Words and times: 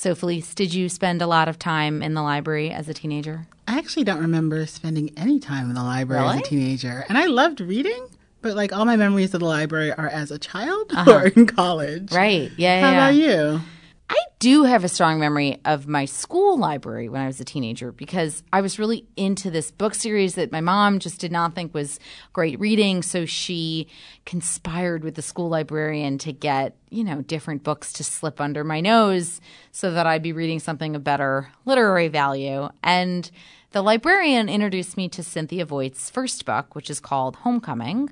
So, 0.00 0.14
Felice, 0.14 0.54
did 0.54 0.72
you 0.72 0.88
spend 0.88 1.20
a 1.20 1.26
lot 1.26 1.46
of 1.46 1.58
time 1.58 2.02
in 2.02 2.14
the 2.14 2.22
library 2.22 2.70
as 2.70 2.88
a 2.88 2.94
teenager? 2.94 3.46
I 3.68 3.76
actually 3.76 4.04
don't 4.04 4.22
remember 4.22 4.64
spending 4.64 5.12
any 5.14 5.38
time 5.38 5.68
in 5.68 5.74
the 5.74 5.82
library 5.82 6.22
Really? 6.22 6.36
as 6.36 6.40
a 6.40 6.44
teenager. 6.44 7.04
And 7.10 7.18
I 7.18 7.26
loved 7.26 7.60
reading, 7.60 8.06
but 8.40 8.56
like 8.56 8.72
all 8.72 8.86
my 8.86 8.96
memories 8.96 9.34
of 9.34 9.40
the 9.40 9.46
library 9.46 9.92
are 9.92 10.08
as 10.08 10.30
a 10.30 10.38
child 10.38 10.90
Uh-huh. 10.94 11.12
or 11.16 11.26
in 11.26 11.44
college. 11.44 12.12
Right. 12.12 12.50
Yeah. 12.56 12.80
How 12.80 12.90
yeah. 12.92 12.96
about 12.96 13.14
you? 13.14 13.60
I 14.10 14.18
do 14.40 14.64
have 14.64 14.82
a 14.82 14.88
strong 14.88 15.20
memory 15.20 15.60
of 15.64 15.86
my 15.86 16.04
school 16.04 16.58
library 16.58 17.08
when 17.08 17.20
I 17.20 17.28
was 17.28 17.40
a 17.40 17.44
teenager 17.44 17.92
because 17.92 18.42
I 18.52 18.60
was 18.60 18.76
really 18.76 19.06
into 19.16 19.52
this 19.52 19.70
book 19.70 19.94
series 19.94 20.34
that 20.34 20.50
my 20.50 20.60
mom 20.60 20.98
just 20.98 21.20
did 21.20 21.30
not 21.30 21.54
think 21.54 21.72
was 21.72 22.00
great 22.32 22.58
reading. 22.58 23.02
So 23.02 23.24
she 23.24 23.86
conspired 24.26 25.04
with 25.04 25.14
the 25.14 25.22
school 25.22 25.48
librarian 25.48 26.18
to 26.18 26.32
get, 26.32 26.76
you 26.90 27.04
know, 27.04 27.22
different 27.22 27.62
books 27.62 27.92
to 27.94 28.04
slip 28.04 28.40
under 28.40 28.64
my 28.64 28.80
nose 28.80 29.40
so 29.70 29.92
that 29.92 30.08
I'd 30.08 30.24
be 30.24 30.32
reading 30.32 30.58
something 30.58 30.96
of 30.96 31.04
better 31.04 31.52
literary 31.64 32.08
value. 32.08 32.68
And 32.82 33.30
the 33.70 33.82
librarian 33.82 34.48
introduced 34.48 34.96
me 34.96 35.08
to 35.10 35.22
Cynthia 35.22 35.64
Voigt's 35.64 36.10
first 36.10 36.44
book, 36.44 36.74
which 36.74 36.90
is 36.90 36.98
called 36.98 37.36
Homecoming, 37.36 38.10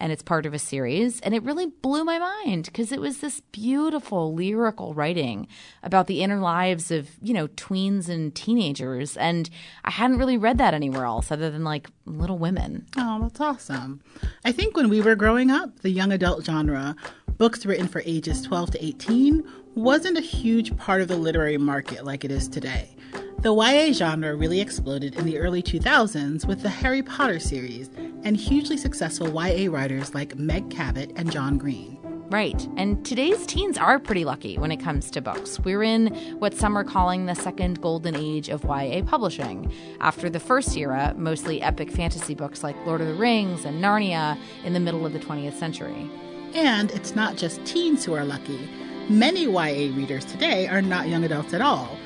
and 0.00 0.12
it's 0.12 0.22
part 0.22 0.46
of 0.46 0.54
a 0.54 0.58
series. 0.58 1.20
And 1.20 1.34
it 1.34 1.42
really 1.42 1.66
blew 1.66 2.04
my 2.04 2.18
mind 2.18 2.66
because 2.66 2.92
it 2.92 3.00
was 3.00 3.18
this 3.18 3.40
beautiful 3.52 4.34
lyrical 4.34 4.94
writing 4.94 5.48
about 5.82 6.06
the 6.06 6.22
inner 6.22 6.38
lives 6.38 6.90
of, 6.90 7.10
you 7.20 7.34
know, 7.34 7.48
tweens 7.48 8.08
and 8.08 8.34
teenagers. 8.34 9.16
And 9.16 9.50
I 9.84 9.90
hadn't 9.90 10.18
really 10.18 10.38
read 10.38 10.58
that 10.58 10.74
anywhere 10.74 11.04
else 11.04 11.30
other 11.30 11.50
than 11.50 11.64
like 11.64 11.88
Little 12.06 12.38
Women. 12.38 12.86
Oh, 12.96 13.20
that's 13.22 13.40
awesome. 13.40 14.00
I 14.44 14.52
think 14.52 14.76
when 14.76 14.88
we 14.88 15.00
were 15.00 15.16
growing 15.16 15.50
up, 15.50 15.80
the 15.80 15.90
young 15.90 16.12
adult 16.12 16.44
genre, 16.44 16.94
books 17.36 17.66
written 17.66 17.88
for 17.88 18.02
ages 18.04 18.42
12 18.42 18.72
to 18.72 18.84
18, 18.84 19.44
wasn't 19.74 20.18
a 20.18 20.22
huge 20.22 20.76
part 20.76 21.00
of 21.00 21.08
the 21.08 21.16
literary 21.16 21.58
market 21.58 22.04
like 22.04 22.24
it 22.24 22.30
is 22.30 22.48
today. 22.48 22.96
The 23.40 23.54
YA 23.54 23.92
genre 23.92 24.34
really 24.34 24.60
exploded 24.60 25.14
in 25.14 25.24
the 25.24 25.38
early 25.38 25.62
2000s 25.62 26.44
with 26.44 26.62
the 26.62 26.68
Harry 26.68 27.02
Potter 27.04 27.38
series 27.38 27.88
and 28.24 28.36
hugely 28.36 28.76
successful 28.76 29.28
YA 29.28 29.70
writers 29.70 30.14
like 30.14 30.36
Meg 30.36 30.70
Cabot 30.70 31.12
and 31.16 31.30
John 31.30 31.58
Green. 31.58 31.98
Right. 32.30 32.68
And 32.76 33.04
today's 33.06 33.46
teens 33.46 33.78
are 33.78 33.98
pretty 33.98 34.26
lucky 34.26 34.58
when 34.58 34.70
it 34.70 34.76
comes 34.76 35.10
to 35.12 35.22
books. 35.22 35.58
We're 35.60 35.82
in 35.82 36.08
what 36.38 36.52
some 36.52 36.76
are 36.76 36.84
calling 36.84 37.24
the 37.24 37.34
second 37.34 37.80
golden 37.80 38.14
age 38.14 38.50
of 38.50 38.64
YA 38.64 39.00
publishing. 39.02 39.72
After 40.00 40.28
the 40.28 40.38
first 40.38 40.76
era, 40.76 41.14
mostly 41.16 41.62
epic 41.62 41.90
fantasy 41.90 42.34
books 42.34 42.62
like 42.62 42.76
Lord 42.84 43.00
of 43.00 43.06
the 43.06 43.14
Rings 43.14 43.64
and 43.64 43.82
Narnia 43.82 44.38
in 44.62 44.74
the 44.74 44.80
middle 44.80 45.06
of 45.06 45.14
the 45.14 45.18
20th 45.18 45.54
century. 45.54 46.10
And 46.52 46.90
it's 46.90 47.14
not 47.14 47.36
just 47.36 47.64
teens 47.64 48.04
who 48.04 48.12
are 48.12 48.24
lucky. 48.24 48.68
Many 49.08 49.44
YA 49.44 49.96
readers 49.96 50.26
today 50.26 50.68
are 50.68 50.82
not 50.82 51.08
young 51.08 51.24
adults 51.24 51.54
at 51.54 51.62
all. 51.62 51.96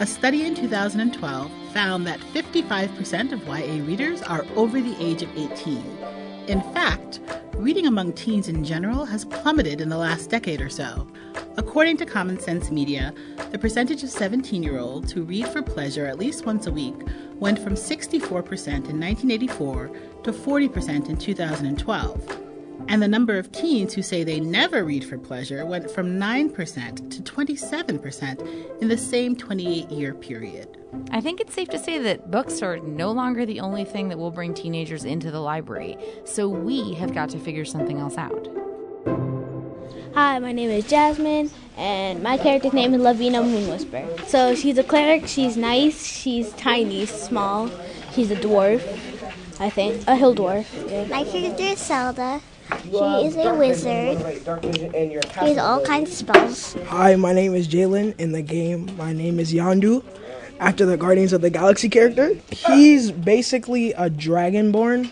A 0.00 0.06
study 0.06 0.46
in 0.46 0.54
2012 0.54 1.52
found 1.72 2.06
that 2.06 2.18
55% 2.20 3.32
of 3.32 3.46
YA 3.46 3.84
readers 3.84 4.22
are 4.22 4.44
over 4.56 4.80
the 4.80 4.96
age 4.98 5.22
of 5.22 5.36
18. 5.36 5.84
In 6.48 6.60
fact, 6.72 7.20
reading 7.54 7.86
among 7.86 8.14
teens 8.14 8.48
in 8.48 8.64
general 8.64 9.04
has 9.04 9.24
plummeted 9.24 9.80
in 9.80 9.88
the 9.88 9.98
last 9.98 10.30
decade 10.30 10.60
or 10.60 10.70
so. 10.70 11.06
According 11.56 11.98
to 11.98 12.06
Common 12.06 12.40
Sense 12.40 12.70
Media, 12.70 13.14
the 13.50 13.58
percentage 13.58 14.02
of 14.02 14.10
17 14.10 14.62
year 14.62 14.78
olds 14.78 15.12
who 15.12 15.22
read 15.22 15.46
for 15.48 15.62
pleasure 15.62 16.06
at 16.06 16.18
least 16.18 16.46
once 16.46 16.66
a 16.66 16.72
week 16.72 16.96
went 17.36 17.58
from 17.58 17.74
64% 17.74 18.32
in 18.88 18.98
1984 18.98 19.90
to 20.24 20.32
40% 20.32 21.08
in 21.10 21.16
2012. 21.16 22.38
And 22.88 23.02
the 23.02 23.08
number 23.08 23.38
of 23.38 23.50
teens 23.52 23.94
who 23.94 24.02
say 24.02 24.24
they 24.24 24.40
never 24.40 24.84
read 24.84 25.04
for 25.04 25.18
pleasure 25.18 25.64
went 25.64 25.90
from 25.90 26.18
9% 26.18 27.10
to 27.10 27.22
27% 27.22 28.82
in 28.82 28.88
the 28.88 28.98
same 28.98 29.36
28 29.36 29.90
year 29.90 30.14
period. 30.14 30.78
I 31.10 31.20
think 31.20 31.40
it's 31.40 31.54
safe 31.54 31.68
to 31.70 31.78
say 31.78 31.98
that 31.98 32.30
books 32.30 32.62
are 32.62 32.78
no 32.78 33.12
longer 33.12 33.46
the 33.46 33.60
only 33.60 33.84
thing 33.84 34.08
that 34.08 34.18
will 34.18 34.30
bring 34.30 34.52
teenagers 34.52 35.04
into 35.04 35.30
the 35.30 35.40
library, 35.40 35.96
so 36.24 36.48
we 36.48 36.92
have 36.94 37.14
got 37.14 37.30
to 37.30 37.38
figure 37.38 37.64
something 37.64 37.98
else 37.98 38.18
out. 38.18 38.48
Hi, 40.14 40.38
my 40.38 40.52
name 40.52 40.68
is 40.68 40.86
Jasmine, 40.86 41.50
and 41.78 42.22
my 42.22 42.36
character's 42.36 42.74
name 42.74 42.92
is 42.92 43.00
Lavina 43.00 43.40
Moonwhisper. 43.40 44.26
So 44.26 44.54
she's 44.54 44.76
a 44.76 44.84
cleric. 44.84 45.26
She's 45.26 45.56
nice. 45.56 46.04
She's 46.04 46.52
tiny, 46.52 47.06
small. 47.06 47.70
She's 48.12 48.30
a 48.30 48.36
dwarf, 48.36 48.82
I 49.58 49.70
think, 49.70 50.06
a 50.06 50.14
hill 50.14 50.34
dwarf. 50.34 50.66
Yeah. 50.90 51.06
My 51.06 51.24
character 51.24 51.62
is 51.62 51.78
Zelda. 51.78 52.42
She 52.84 53.26
is 53.26 53.36
a 53.36 53.54
wizard. 53.54 54.18
She 54.62 55.38
has 55.38 55.58
all 55.58 55.80
kinds 55.84 56.10
of 56.10 56.16
spells. 56.16 56.74
Hi, 56.86 57.16
my 57.16 57.32
name 57.32 57.54
is 57.54 57.68
Jalen. 57.68 58.18
In 58.18 58.32
the 58.32 58.42
game, 58.42 58.94
my 58.96 59.12
name 59.12 59.38
is 59.40 59.52
Yondu, 59.52 60.04
after 60.60 60.84
the 60.86 60.96
Guardians 60.96 61.32
of 61.32 61.40
the 61.40 61.50
Galaxy 61.50 61.88
character. 61.88 62.34
He's 62.50 63.10
basically 63.10 63.92
a 63.92 64.08
dragonborn 64.10 65.10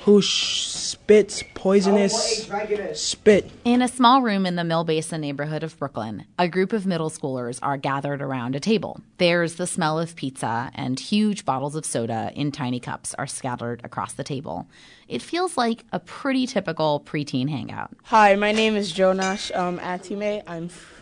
who 0.00 0.22
sh- 0.22 0.66
spits 0.66 1.42
poisonous 1.54 2.48
spit. 2.94 3.50
In 3.64 3.82
a 3.82 3.88
small 3.88 4.22
room 4.22 4.46
in 4.46 4.56
the 4.56 4.64
Mill 4.64 4.84
Basin 4.84 5.20
neighborhood 5.20 5.62
of 5.62 5.78
Brooklyn, 5.78 6.24
a 6.38 6.48
group 6.48 6.72
of 6.72 6.86
middle 6.86 7.10
schoolers 7.10 7.58
are 7.62 7.76
gathered 7.76 8.22
around 8.22 8.54
a 8.54 8.60
table. 8.60 9.00
There's 9.18 9.54
the 9.54 9.66
smell 9.66 9.98
of 9.98 10.14
pizza, 10.16 10.70
and 10.74 10.98
huge 10.98 11.44
bottles 11.44 11.74
of 11.74 11.84
soda 11.84 12.30
in 12.34 12.52
tiny 12.52 12.80
cups 12.80 13.14
are 13.14 13.26
scattered 13.26 13.80
across 13.84 14.12
the 14.12 14.24
table. 14.24 14.68
It 15.08 15.22
feels 15.22 15.56
like 15.56 15.84
a 15.92 15.98
pretty 15.98 16.46
typical 16.46 17.00
preteen 17.00 17.48
hangout. 17.48 17.90
Hi, 18.04 18.34
my 18.36 18.52
name 18.52 18.76
is 18.76 18.92
Jonash 18.92 19.54
um, 19.56 19.78
Atime. 19.78 20.42
I'm. 20.46 20.66
F- 20.66 20.94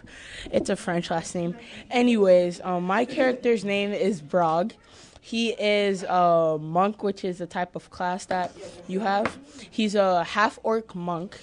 it's 0.52 0.70
a 0.70 0.76
French 0.76 1.10
last 1.10 1.34
name. 1.34 1.56
Anyways, 1.90 2.60
um, 2.62 2.84
my 2.84 3.04
character's 3.04 3.64
name 3.64 3.92
is 3.92 4.20
Brog. 4.20 4.72
He 5.26 5.48
is 5.60 6.04
a 6.04 6.56
monk, 6.56 7.02
which 7.02 7.24
is 7.24 7.40
a 7.40 7.48
type 7.48 7.74
of 7.74 7.90
class 7.90 8.26
that 8.26 8.52
you 8.86 9.00
have. 9.00 9.36
He's 9.68 9.96
a 9.96 10.22
half 10.22 10.56
orc 10.62 10.94
monk, 10.94 11.40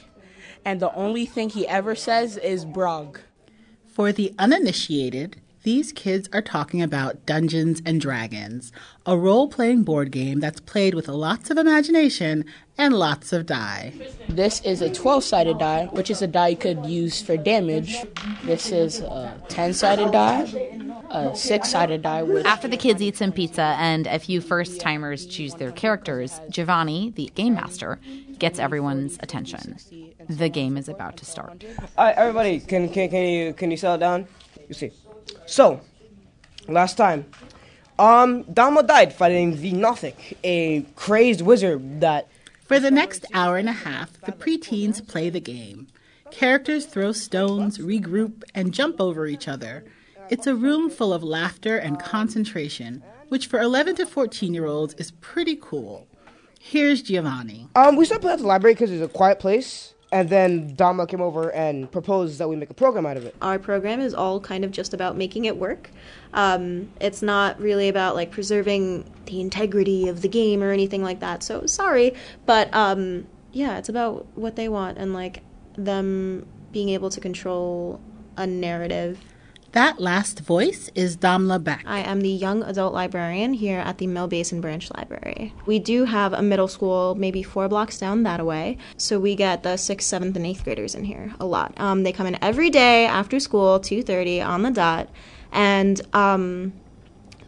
and 0.63 0.79
the 0.79 0.93
only 0.95 1.25
thing 1.25 1.49
he 1.49 1.67
ever 1.67 1.93
says 1.93 2.37
is 2.37 2.63
Brog. 2.63 3.19
For 3.85 4.13
the 4.13 4.33
uninitiated, 4.39 5.41
these 5.63 5.93
kids 5.93 6.29
are 6.33 6.41
talking 6.41 6.81
about 6.81 7.25
Dungeons 7.25 7.81
and 7.85 7.99
Dragons, 7.99 8.71
a 9.05 9.17
role 9.17 9.47
playing 9.47 9.83
board 9.83 10.11
game 10.11 10.39
that's 10.39 10.59
played 10.59 10.93
with 10.93 11.07
lots 11.07 11.49
of 11.49 11.57
imagination 11.57 12.43
and 12.77 12.93
lots 12.93 13.31
of 13.31 13.45
die. 13.45 13.93
This 14.27 14.61
is 14.61 14.81
a 14.81 14.91
12 14.91 15.23
sided 15.23 15.57
die, 15.59 15.85
which 15.91 16.09
is 16.09 16.21
a 16.21 16.27
die 16.27 16.49
you 16.49 16.57
could 16.57 16.85
use 16.85 17.21
for 17.21 17.37
damage. 17.37 17.95
This 18.43 18.71
is 18.71 18.99
a 18.99 19.41
10 19.47 19.73
sided 19.73 20.11
die, 20.11 20.41
a 21.09 21.35
6 21.35 21.69
sided 21.69 22.01
die 22.01 22.23
with. 22.23 22.45
After 22.45 22.67
the 22.67 22.77
kids 22.77 23.01
eat 23.01 23.15
some 23.15 23.31
pizza 23.31 23.75
and 23.79 24.05
a 24.07 24.19
few 24.19 24.41
first 24.41 24.81
timers 24.81 25.25
choose 25.25 25.55
their 25.55 25.71
characters, 25.71 26.41
Giovanni, 26.49 27.11
the 27.11 27.31
game 27.35 27.53
master, 27.55 27.99
gets 28.37 28.59
everyone's 28.59 29.17
attention. 29.21 29.77
The 30.27 30.49
game 30.49 30.75
is 30.75 30.89
about 30.89 31.15
to 31.17 31.25
start. 31.25 31.63
All 31.97 32.05
right, 32.05 32.17
everybody, 32.17 32.59
can 32.59 32.89
can 32.89 33.09
can 33.09 33.25
you 33.27 33.53
can 33.53 33.71
you 33.71 33.77
settle 33.77 33.97
down? 33.97 34.27
You 34.67 34.73
see. 34.73 34.91
So, 35.45 35.81
last 36.67 36.95
time, 36.97 37.25
um, 37.99 38.43
Damo 38.43 38.81
died 38.81 39.13
fighting 39.13 39.61
the 39.61 39.73
Nothic, 39.73 40.37
a 40.43 40.81
crazed 40.95 41.41
wizard 41.41 42.01
that. 42.01 42.27
For 42.65 42.79
the 42.79 42.91
next 42.91 43.25
hour 43.33 43.57
and 43.57 43.67
a 43.67 43.73
half, 43.73 44.19
the 44.21 44.31
preteens 44.31 45.05
play 45.05 45.29
the 45.29 45.41
game. 45.41 45.87
Characters 46.31 46.85
throw 46.85 47.11
stones, 47.11 47.77
regroup, 47.77 48.43
and 48.55 48.73
jump 48.73 48.99
over 48.99 49.27
each 49.27 49.47
other. 49.47 49.83
It's 50.29 50.47
a 50.47 50.55
room 50.55 50.89
full 50.89 51.13
of 51.13 51.21
laughter 51.23 51.77
and 51.77 51.99
concentration, 51.99 53.03
which 53.29 53.47
for 53.47 53.59
11 53.59 53.97
to 53.97 54.05
14 54.05 54.53
year 54.53 54.65
olds 54.65 54.95
is 54.95 55.11
pretty 55.11 55.57
cool. 55.61 56.07
Here's 56.59 57.01
Giovanni. 57.01 57.67
Um, 57.75 57.97
we 57.97 58.05
playing 58.07 58.25
at 58.25 58.39
the 58.39 58.47
library 58.47 58.73
because 58.73 58.89
it's 58.89 59.03
a 59.03 59.13
quiet 59.13 59.37
place, 59.37 59.93
and 60.13 60.29
then 60.29 60.75
Damla 60.75 61.07
came 61.07 61.21
over 61.21 61.51
and 61.53 61.91
proposed 61.91 62.37
that 62.37 62.47
we 62.47 62.55
make 62.55 62.69
a 62.69 62.73
program 62.75 63.03
out 63.03 63.17
of 63.17 63.25
it. 63.25 63.35
Our 63.41 63.57
program 63.57 63.99
is 63.99 64.13
all 64.13 64.39
kind 64.39 64.63
of 64.63 64.69
just 64.69 64.93
about 64.93 65.17
making 65.17 65.45
it 65.45 65.57
work. 65.57 65.89
Um, 66.35 66.91
it's 67.01 67.23
not 67.23 67.59
really 67.59 67.89
about 67.89 68.13
like 68.13 68.29
preserving 68.29 69.11
the 69.25 69.41
integrity 69.41 70.07
of 70.07 70.21
the 70.21 70.27
game 70.27 70.61
or 70.61 70.71
anything 70.71 71.01
like 71.01 71.19
that. 71.21 71.41
So 71.41 71.65
sorry, 71.65 72.13
but 72.45 72.71
um, 72.75 73.25
yeah, 73.53 73.79
it's 73.79 73.89
about 73.89 74.27
what 74.37 74.55
they 74.55 74.69
want 74.69 74.99
and 74.99 75.15
like 75.15 75.41
them 75.75 76.45
being 76.71 76.89
able 76.89 77.09
to 77.09 77.19
control 77.19 77.99
a 78.37 78.45
narrative. 78.45 79.19
That 79.73 79.99
last 79.99 80.41
voice 80.41 80.91
is 80.93 81.17
Damla 81.17 81.63
Beck. 81.63 81.83
I 81.87 82.01
am 82.01 82.21
the 82.21 82.29
young 82.29 82.61
adult 82.61 82.93
librarian 82.93 83.55
here 83.55 83.79
at 83.79 83.97
the 83.97 84.05
Mill 84.05 84.27
Basin 84.27 84.61
Branch 84.61 84.87
Library. 84.95 85.51
We 85.65 85.79
do 85.79 86.05
have 86.05 86.31
a 86.31 86.43
middle 86.43 86.67
school, 86.67 87.15
maybe 87.15 87.41
four 87.41 87.67
blocks 87.67 87.97
down 87.97 88.21
that 88.21 88.39
away. 88.39 88.77
So 88.97 89.19
we 89.19 89.33
get 89.33 89.63
the 89.63 89.77
sixth, 89.77 90.07
seventh, 90.07 90.35
and 90.35 90.45
eighth 90.45 90.63
graders 90.63 90.93
in 90.93 91.05
here 91.05 91.33
a 91.39 91.47
lot. 91.47 91.73
Um, 91.77 92.03
they 92.03 92.11
come 92.11 92.27
in 92.27 92.37
every 92.39 92.69
day 92.69 93.07
after 93.07 93.39
school, 93.39 93.79
two 93.79 94.03
thirty 94.03 94.39
on 94.39 94.61
the 94.61 94.69
dot, 94.69 95.09
and 95.51 95.99
um, 96.13 96.73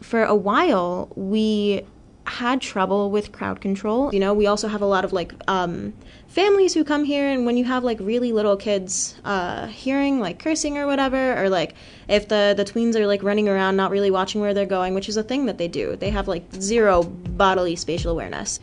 for 0.00 0.24
a 0.24 0.34
while 0.34 1.12
we 1.14 1.82
had 2.26 2.60
trouble 2.60 3.10
with 3.10 3.32
crowd 3.32 3.60
control. 3.60 4.12
You 4.12 4.20
know, 4.20 4.34
we 4.34 4.46
also 4.46 4.68
have 4.68 4.82
a 4.82 4.86
lot 4.86 5.04
of 5.04 5.12
like 5.12 5.32
um, 5.48 5.94
families 6.26 6.74
who 6.74 6.84
come 6.84 7.04
here, 7.04 7.28
and 7.28 7.46
when 7.46 7.56
you 7.56 7.64
have 7.64 7.84
like 7.84 7.98
really 8.00 8.32
little 8.32 8.56
kids 8.56 9.14
uh, 9.24 9.66
hearing 9.68 10.20
like 10.20 10.38
cursing 10.38 10.76
or 10.78 10.86
whatever, 10.86 11.42
or 11.42 11.48
like 11.48 11.74
if 12.08 12.28
the 12.28 12.54
the 12.56 12.64
tweens 12.64 12.96
are 12.96 13.06
like 13.06 13.22
running 13.22 13.48
around 13.48 13.76
not 13.76 13.90
really 13.90 14.10
watching 14.10 14.40
where 14.40 14.54
they're 14.54 14.66
going, 14.66 14.94
which 14.94 15.08
is 15.08 15.16
a 15.16 15.22
thing 15.22 15.46
that 15.46 15.58
they 15.58 15.68
do, 15.68 15.96
they 15.96 16.10
have 16.10 16.28
like 16.28 16.44
zero 16.54 17.02
bodily 17.02 17.76
spatial 17.76 18.10
awareness. 18.10 18.60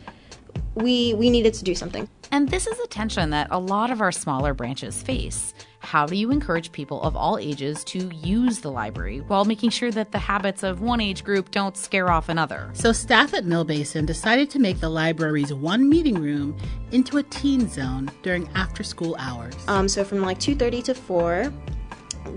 We 0.74 1.14
we 1.14 1.30
needed 1.30 1.54
to 1.54 1.64
do 1.64 1.74
something. 1.74 2.08
And 2.30 2.48
this 2.48 2.66
is 2.66 2.78
a 2.80 2.86
tension 2.88 3.30
that 3.30 3.48
a 3.50 3.58
lot 3.58 3.90
of 3.90 4.00
our 4.00 4.12
smaller 4.12 4.54
branches 4.54 5.02
face. 5.02 5.54
How 5.84 6.06
do 6.06 6.16
you 6.16 6.30
encourage 6.30 6.72
people 6.72 7.02
of 7.02 7.14
all 7.14 7.38
ages 7.38 7.84
to 7.84 8.08
use 8.14 8.60
the 8.60 8.70
library 8.70 9.20
while 9.20 9.44
making 9.44 9.68
sure 9.70 9.90
that 9.90 10.12
the 10.12 10.18
habits 10.18 10.62
of 10.62 10.80
one 10.80 11.00
age 11.00 11.22
group 11.22 11.50
don't 11.50 11.76
scare 11.76 12.10
off 12.10 12.30
another? 12.30 12.70
So, 12.72 12.90
staff 12.90 13.34
at 13.34 13.44
Mill 13.44 13.64
Basin 13.64 14.06
decided 14.06 14.48
to 14.50 14.58
make 14.58 14.80
the 14.80 14.88
library's 14.88 15.52
one 15.52 15.88
meeting 15.88 16.14
room 16.14 16.56
into 16.90 17.18
a 17.18 17.22
teen 17.24 17.68
zone 17.68 18.10
during 18.22 18.48
after 18.54 18.82
school 18.82 19.14
hours. 19.18 19.54
Um, 19.68 19.86
so 19.86 20.04
from 20.04 20.22
like 20.22 20.38
2:30 20.38 20.82
to 20.84 20.94
4, 20.94 21.52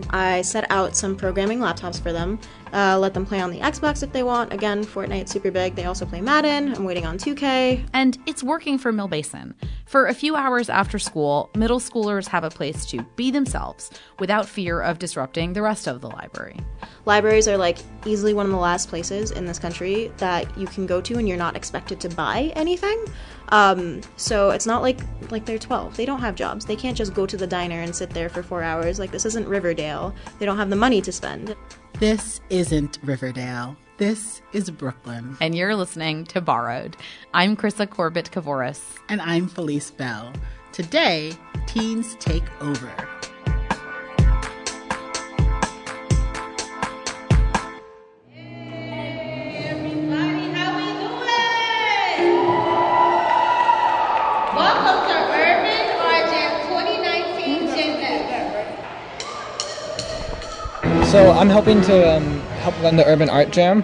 I 0.10 0.42
set 0.42 0.70
out 0.70 0.96
some 0.98 1.16
programming 1.16 1.60
laptops 1.60 2.02
for 2.02 2.12
them. 2.12 2.40
Uh, 2.74 2.98
let 3.00 3.14
them 3.14 3.26
play 3.26 3.40
on 3.40 3.52
the 3.52 3.60
Xbox 3.60 4.04
if 4.04 4.12
they 4.12 4.24
want. 4.24 4.52
Again, 4.52 4.84
Fortnite's 4.84 5.32
super 5.32 5.52
big. 5.52 5.76
They 5.76 5.86
also 5.86 6.06
play 6.06 6.20
Madden. 6.20 6.76
I'm 6.76 6.84
waiting 6.84 7.06
on 7.06 7.18
2K. 7.18 7.86
And 7.94 8.18
it's 8.26 8.44
working 8.44 8.78
for 8.78 8.92
Mill 8.92 9.08
Basin. 9.08 9.56
For 9.88 10.08
a 10.08 10.14
few 10.14 10.36
hours 10.36 10.70
after 10.70 11.00
school, 11.00 11.50
middle 11.56 11.80
schoolers 11.80 12.28
have 12.28 12.44
a 12.44 12.50
place 12.50 12.86
to 12.88 13.04
be 13.16 13.32
themselves 13.32 13.90
without 14.20 14.46
fear 14.46 14.82
of 14.82 15.00
disrupting 15.00 15.54
the 15.54 15.62
rest 15.62 15.88
of 15.88 16.02
the 16.02 16.10
library. 16.10 16.60
Libraries 17.06 17.48
are 17.48 17.56
like 17.56 17.78
easily 18.06 18.34
one 18.34 18.46
of 18.46 18.52
the 18.52 18.58
last 18.58 18.90
places 18.90 19.32
in 19.32 19.46
this 19.46 19.58
country 19.58 20.12
that 20.18 20.58
you 20.58 20.68
can 20.68 20.88
go 20.88 21.00
to 21.00 21.18
and 21.18 21.26
you're 21.26 21.38
not 21.38 21.56
expected 21.56 22.02
to 22.02 22.10
buy 22.10 22.52
anything. 22.58 23.02
Um, 23.48 24.02
so 24.18 24.50
it's 24.50 24.66
not 24.66 24.82
like 24.82 25.00
like 25.32 25.46
they're 25.46 25.58
12. 25.58 25.96
They 25.96 26.06
don't 26.06 26.20
have 26.20 26.36
jobs. 26.36 26.66
They 26.66 26.76
can't 26.76 26.98
just 26.98 27.14
go 27.14 27.26
to 27.26 27.38
the 27.38 27.48
diner 27.48 27.80
and 27.80 27.96
sit 27.96 28.10
there 28.10 28.28
for 28.28 28.44
four 28.44 28.64
hours. 28.64 29.00
Like 29.00 29.12
this 29.12 29.26
isn't 29.26 29.48
Riverdale. 29.48 30.14
They 30.38 30.46
don't 30.46 30.58
have 30.58 30.70
the 30.70 30.76
money 30.76 31.00
to 31.02 31.14
spend. 31.14 31.56
This 31.98 32.42
isn't 32.50 33.00
Riverdale. 33.04 33.78
This 33.98 34.42
is 34.54 34.70
Brooklyn. 34.70 35.38
And 35.42 35.56
you're 35.56 35.76
listening 35.76 36.26
to 36.26 36.40
Borrowed. 36.40 36.96
I'm 37.34 37.58
Krissa 37.58 37.90
Corbett 37.90 38.30
Kavouras. 38.30 38.80
And 39.10 39.20
I'm 39.20 39.48
Felice 39.48 39.90
Belle. 39.90 40.34
Today, 40.72 41.34
teens 41.66 42.16
take 42.20 42.44
over. 42.62 42.92
How 50.54 50.76
we 50.76 50.86
doing? 51.02 51.26
Welcome 54.54 55.00
to 55.10 55.16
Urban 55.34 55.90
Art 56.06 56.30
2019 56.70 57.66
Gen 57.76 57.98
So 61.08 61.32
I'm 61.32 61.50
helping 61.50 61.82
to 61.82 62.18
um, 62.18 62.47
help 62.70 62.84
run 62.84 62.98
the 62.98 63.08
Urban 63.08 63.30
Art 63.30 63.50
Jam. 63.52 63.82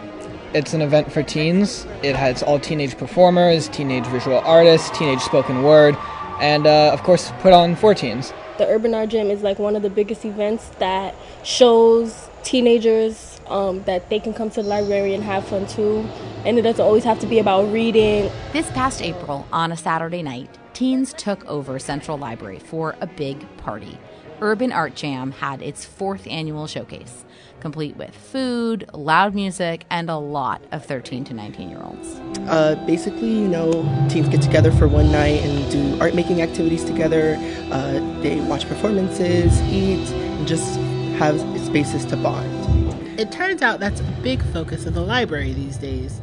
It's 0.54 0.74
an 0.74 0.82
event 0.82 1.10
for 1.10 1.24
teens. 1.24 1.88
It 2.04 2.18
has 2.18 2.44
all 2.44 2.60
teenage 2.60 2.98
performers, 2.98 3.70
teenage 3.70 4.06
visual 4.08 4.40
artists, 4.40 4.90
teenage 4.98 5.22
spoken 5.22 5.64
word, 5.64 5.96
and 6.42 6.68
uh, 6.68 6.92
of 6.92 7.02
course 7.02 7.32
put 7.40 7.54
on 7.54 7.78
for 7.78 7.96
teens. 7.96 8.34
The 8.58 8.68
Urban 8.68 8.94
Art 8.94 9.08
Jam 9.08 9.32
is 9.32 9.42
like 9.42 9.58
one 9.58 9.78
of 9.78 9.84
the 9.84 9.90
biggest 9.90 10.26
events 10.26 10.68
that 10.80 11.16
shows 11.46 12.30
teenagers 12.44 13.40
um, 13.48 13.84
that 13.84 14.10
they 14.10 14.20
can 14.20 14.34
come 14.34 14.50
to 14.50 14.62
the 14.62 14.68
library 14.68 15.14
and 15.14 15.24
have 15.24 15.48
fun 15.48 15.66
too. 15.66 16.06
And 16.44 16.60
it 16.60 16.64
doesn't 16.64 16.84
always 16.84 17.06
have 17.06 17.20
to 17.20 17.26
be 17.26 17.40
about 17.40 17.72
reading. 17.72 18.30
This 18.52 18.70
past 18.72 19.02
April, 19.02 19.48
on 19.54 19.72
a 19.72 19.78
Saturday 19.78 20.24
night, 20.24 20.50
teens 20.74 21.14
took 21.14 21.46
over 21.46 21.80
Central 21.80 22.18
Library 22.18 22.60
for 22.60 22.98
a 23.00 23.08
big 23.08 23.48
party. 23.56 23.98
Urban 24.42 24.72
Art 24.72 24.96
Jam 24.96 25.32
had 25.32 25.62
its 25.62 25.86
fourth 25.86 26.28
annual 26.28 26.68
showcase, 26.68 27.26
complete 27.60 27.96
with 27.96 28.16
food, 28.16 28.90
loud 28.94 29.34
music, 29.34 29.86
and 29.90 30.10
a 30.10 30.18
lot 30.18 30.62
of 30.72 30.86
13 30.86 31.24
to 31.26 31.34
19 31.34 31.70
year 31.70 31.82
olds. 31.84 32.20
Uh, 32.50 32.76
basically, 32.86 33.32
you 33.32 33.48
know, 33.48 33.72
teens 34.10 34.30
get 34.30 34.42
together 34.42 34.72
for 34.72 34.88
one 34.88 35.12
night 35.12 35.42
and 35.42 35.72
do 35.72 36.00
art 36.02 36.16
making 36.16 36.42
activities 36.42 36.84
together. 36.84 37.36
Uh, 37.72 37.94
they 38.22 38.40
watch 38.42 38.68
performances, 38.68 39.62
eat, 39.64 40.08
and 40.10 40.48
just 40.48 40.78
have 41.18 41.40
spaces 41.66 42.06
to 42.06 42.18
bond. 42.18 43.20
It 43.20 43.32
turns 43.32 43.62
out 43.62 43.80
that's 43.80 44.02
a 44.02 44.18
big 44.24 44.44
focus 44.52 44.86
of 44.86 44.94
the 44.94 45.02
library 45.02 45.54
these 45.54 45.78
days. 45.78 46.20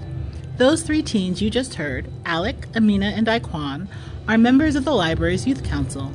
Those 0.57 0.83
three 0.83 1.03
teens 1.03 1.41
you 1.41 1.49
just 1.49 1.75
heard, 1.75 2.11
Alec, 2.27 2.67
Amina, 2.77 3.07
and 3.07 3.27
Iquan, 3.27 3.89
are 4.29 4.37
members 4.37 4.77
of 4.77 4.85
the 4.85 4.93
library's 4.93 5.47
youth 5.47 5.65
council. 5.65 6.13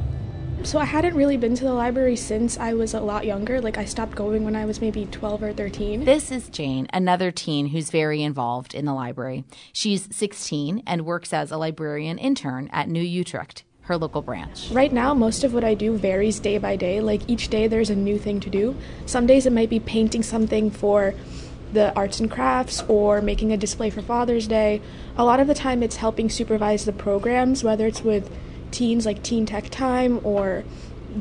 So 0.65 0.79
I 0.79 0.85
hadn't 0.85 1.13
really 1.13 1.37
been 1.37 1.53
to 1.53 1.63
the 1.63 1.73
library 1.73 2.15
since 2.15 2.57
I 2.57 2.73
was 2.73 2.95
a 2.95 2.99
lot 2.99 3.23
younger. 3.23 3.61
Like 3.61 3.77
I 3.77 3.85
stopped 3.85 4.15
going 4.15 4.43
when 4.43 4.55
I 4.55 4.65
was 4.65 4.81
maybe 4.81 5.05
12 5.05 5.43
or 5.43 5.53
13. 5.53 6.05
This 6.05 6.31
is 6.31 6.49
Jane, 6.49 6.87
another 6.91 7.29
teen 7.29 7.67
who's 7.67 7.91
very 7.91 8.23
involved 8.23 8.73
in 8.73 8.85
the 8.85 8.93
library. 8.93 9.43
She's 9.73 10.07
16 10.09 10.81
and 10.87 11.05
works 11.05 11.33
as 11.33 11.51
a 11.51 11.57
librarian 11.57 12.17
intern 12.17 12.71
at 12.73 12.89
New 12.89 13.03
Utrecht, 13.03 13.63
her 13.81 13.95
local 13.95 14.23
branch. 14.23 14.71
Right 14.71 14.91
now, 14.91 15.13
most 15.13 15.43
of 15.43 15.53
what 15.53 15.63
I 15.63 15.75
do 15.75 15.97
varies 15.97 16.39
day 16.39 16.57
by 16.57 16.77
day. 16.77 16.99
Like 16.99 17.21
each 17.29 17.49
day, 17.49 17.67
there's 17.67 17.91
a 17.91 17.95
new 17.95 18.17
thing 18.17 18.39
to 18.39 18.49
do. 18.49 18.75
Some 19.05 19.27
days 19.27 19.45
it 19.45 19.53
might 19.53 19.69
be 19.69 19.79
painting 19.79 20.23
something 20.23 20.71
for 20.71 21.13
the 21.73 21.93
arts 21.95 22.19
and 22.19 22.31
crafts 22.31 22.81
or 22.87 23.21
making 23.21 23.51
a 23.51 23.57
display 23.57 23.91
for 23.91 24.01
Father's 24.01 24.47
Day. 24.47 24.81
A 25.15 25.23
lot 25.25 25.39
of 25.39 25.45
the 25.45 25.53
time, 25.53 25.83
it's 25.83 25.97
helping 25.97 26.27
supervise 26.27 26.85
the 26.85 26.91
programs, 26.91 27.63
whether 27.63 27.85
it's 27.85 28.01
with 28.01 28.31
teens 28.71 29.05
like 29.05 29.23
Teen 29.23 29.45
Tech 29.45 29.69
Time 29.69 30.19
or 30.23 30.63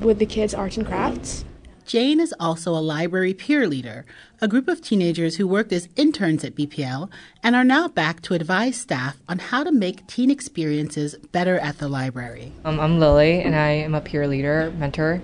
with 0.00 0.18
the 0.18 0.26
kids' 0.26 0.54
arts 0.54 0.76
and 0.76 0.86
crafts. 0.86 1.44
Jane 1.86 2.18
is 2.18 2.34
also 2.40 2.74
a 2.74 2.80
library 2.80 3.34
peer 3.34 3.68
leader, 3.68 4.06
a 4.40 4.48
group 4.48 4.68
of 4.68 4.80
teenagers 4.80 5.36
who 5.36 5.46
worked 5.46 5.70
as 5.70 5.88
interns 5.96 6.42
at 6.42 6.54
BPL 6.54 7.10
and 7.42 7.54
are 7.54 7.64
now 7.64 7.88
back 7.88 8.22
to 8.22 8.32
advise 8.32 8.80
staff 8.80 9.18
on 9.28 9.38
how 9.38 9.62
to 9.62 9.70
make 9.70 10.06
teen 10.06 10.30
experiences 10.30 11.14
better 11.32 11.58
at 11.58 11.78
the 11.78 11.88
library. 11.88 12.52
Um, 12.64 12.80
I'm 12.80 12.98
Lily, 12.98 13.42
and 13.42 13.54
I 13.54 13.68
am 13.68 13.94
a 13.94 14.00
peer 14.00 14.26
leader, 14.26 14.72
mentor 14.78 15.20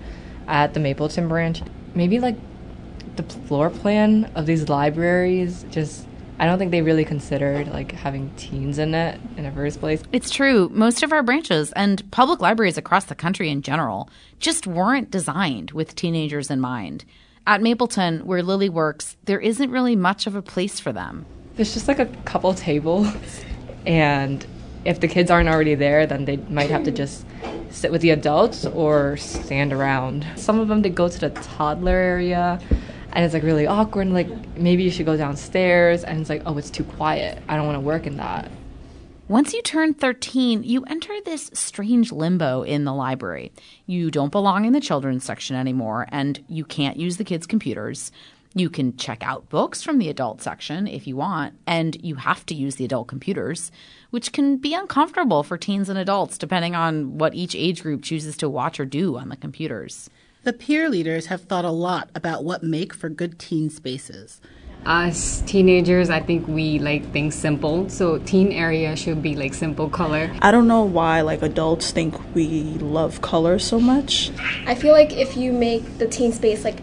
at 0.47 0.75
the 0.75 0.81
Mapleton 0.81 1.29
branch. 1.29 1.63
Maybe 1.95 2.21
like 2.21 2.37
the 3.17 3.23
floor 3.23 3.71
plan 3.71 4.31
of 4.35 4.45
these 4.45 4.69
libraries 4.69 5.65
just 5.71 6.07
I 6.41 6.47
don't 6.47 6.59
think 6.59 6.71
they 6.71 6.81
really 6.81 7.05
considered 7.05 7.69
like 7.69 7.93
having 7.93 8.31
teens 8.37 8.79
in 8.79 8.95
it 8.95 9.21
in 9.37 9.45
the 9.45 9.51
first 9.51 9.79
place. 9.79 10.03
It's 10.11 10.31
true. 10.31 10.71
Most 10.73 11.03
of 11.03 11.13
our 11.13 11.23
branches 11.23 11.71
and 11.73 12.11
public 12.13 12.41
libraries 12.41 12.79
across 12.79 13.05
the 13.05 13.15
country 13.15 13.51
in 13.51 13.61
general 13.61 14.09
just 14.39 14.67
weren't 14.67 15.11
designed 15.11 15.73
with 15.73 15.95
teenagers 15.95 16.51
in 16.51 16.59
mind. 16.59 17.05
At 17.47 17.61
Mapleton, 17.61 18.21
where 18.21 18.43
Lily 18.43 18.71
works, 18.71 19.19
there 19.27 19.39
isn't 19.39 19.71
really 19.71 19.95
much 19.95 20.27
of 20.27 20.35
a 20.35 20.41
place 20.41 20.81
for 20.81 20.95
them. 20.95 21.27
There's 21.57 21.75
just 21.75 21.89
like 21.89 21.99
a 21.99 22.07
couple 22.25 22.55
tables, 22.55 23.09
and 23.85 24.47
if 24.87 25.01
the 25.01 25.09
kids 25.09 25.31
aren't 25.31 25.51
already 25.51 25.75
there, 25.75 26.07
then 26.07 26.25
they 26.25 26.39
might 26.39 26.71
have 26.71 26.85
to 26.85 26.91
just 26.91 27.27
sit 27.69 27.93
with 27.93 28.01
the 28.01 28.11
adults 28.11 28.65
or 28.65 29.19
stand 29.19 29.75
around. 29.75 30.27
Some 30.37 30.59
of 30.59 30.69
them 30.69 30.81
they 30.81 30.89
go 30.89 31.07
to 31.07 31.19
the 31.19 31.31
toddler 31.31 31.97
area 31.97 32.59
and 33.13 33.25
it's 33.25 33.35
like 33.35 33.43
really 33.43 33.67
awkward 33.67 34.03
and 34.03 34.15
like 34.15 34.29
maybe 34.57 34.83
you 34.83 34.91
should 34.91 35.07
go 35.07 35.17
downstairs 35.17 36.05
and 36.05 36.21
it's 36.21 36.31
like 36.31 36.43
oh 36.47 36.57
it's 36.59 36.71
too 36.71 36.85
quiet. 36.85 37.43
I 37.49 37.57
don't 37.57 37.67
want 37.67 37.77
to 37.77 37.81
work 37.81 38.07
in 38.07 38.17
that. 38.17 38.51
Once 39.29 39.53
you 39.53 39.63
turn 39.63 39.95
13 39.95 40.63
you 40.63 40.83
enter 40.85 41.13
this 41.25 41.51
strange 41.55 42.13
limbo 42.13 42.63
in 42.63 42.85
the 42.85 42.95
library. 42.95 43.53
You 43.87 44.11
don't 44.11 44.33
belong 44.33 44.65
in 44.65 44.73
the 44.73 44.81
children's 44.81 45.25
section 45.25 45.57
anymore 45.57 46.07
and 46.11 46.43
you 46.49 46.65
can't 46.65 46.97
use 46.97 47.17
the 47.17 47.25
kids 47.25 47.47
computers. 47.47 48.13
You 48.53 48.69
can 48.69 48.97
check 48.97 49.23
out 49.23 49.49
books 49.49 49.81
from 49.81 49.99
the 49.99 50.09
adult 50.09 50.43
section 50.43 50.89
if 50.89 51.07
you 51.07 51.15
want, 51.15 51.55
and 51.69 51.97
you 52.03 52.17
have 52.17 52.45
to 52.47 52.55
use 52.55 52.75
the 52.75 52.85
adult 52.85 53.07
computers, 53.07 53.71
which 54.11 54.33
can 54.33 54.57
be 54.57 54.75
uncomfortable 54.75 55.45
for 55.45 55.57
teens 55.57 55.89
and 55.89 55.97
adults 55.97 56.37
depending 56.37 56.75
on 56.75 57.17
what 57.17 57.33
each 57.33 57.55
age 57.55 57.83
group 57.83 58.03
chooses 58.03 58.37
to 58.39 58.49
watch 58.49 58.81
or 58.81 58.85
do 58.85 59.17
on 59.17 59.29
the 59.29 59.37
computers. 59.37 60.11
The 60.43 60.55
peer 60.55 60.89
leaders 60.89 61.27
have 61.27 61.43
thought 61.43 61.67
a 61.67 61.71
lot 61.71 62.09
about 62.15 62.45
what 62.45 62.63
make 62.63 62.95
for 62.95 63.11
good 63.11 63.39
teen 63.39 63.69
spaces. 63.69 64.41
As 64.87 65.43
teenagers, 65.43 66.09
I 66.09 66.21
think 66.21 66.49
we 66.49 66.79
like 66.79 67.13
things 67.13 67.35
simple. 67.35 67.91
So 67.91 68.17
teen 68.17 68.51
area 68.51 68.97
should 68.97 69.21
be 69.21 69.37
like 69.37 69.53
simple 69.53 69.91
color. 69.91 70.35
I 70.41 70.51
don't 70.51 70.67
know 70.67 70.83
why 70.83 71.21
like 71.21 71.43
adults 71.43 71.91
think 71.91 72.15
we 72.35 72.63
love 72.79 73.21
color 73.21 73.59
so 73.59 73.79
much. 73.79 74.31
I 74.67 74.75
feel 74.75 74.93
like 74.93 75.13
if 75.13 75.37
you 75.37 75.53
make 75.53 75.99
the 75.99 76.07
teen 76.07 76.33
space 76.33 76.65
like 76.65 76.79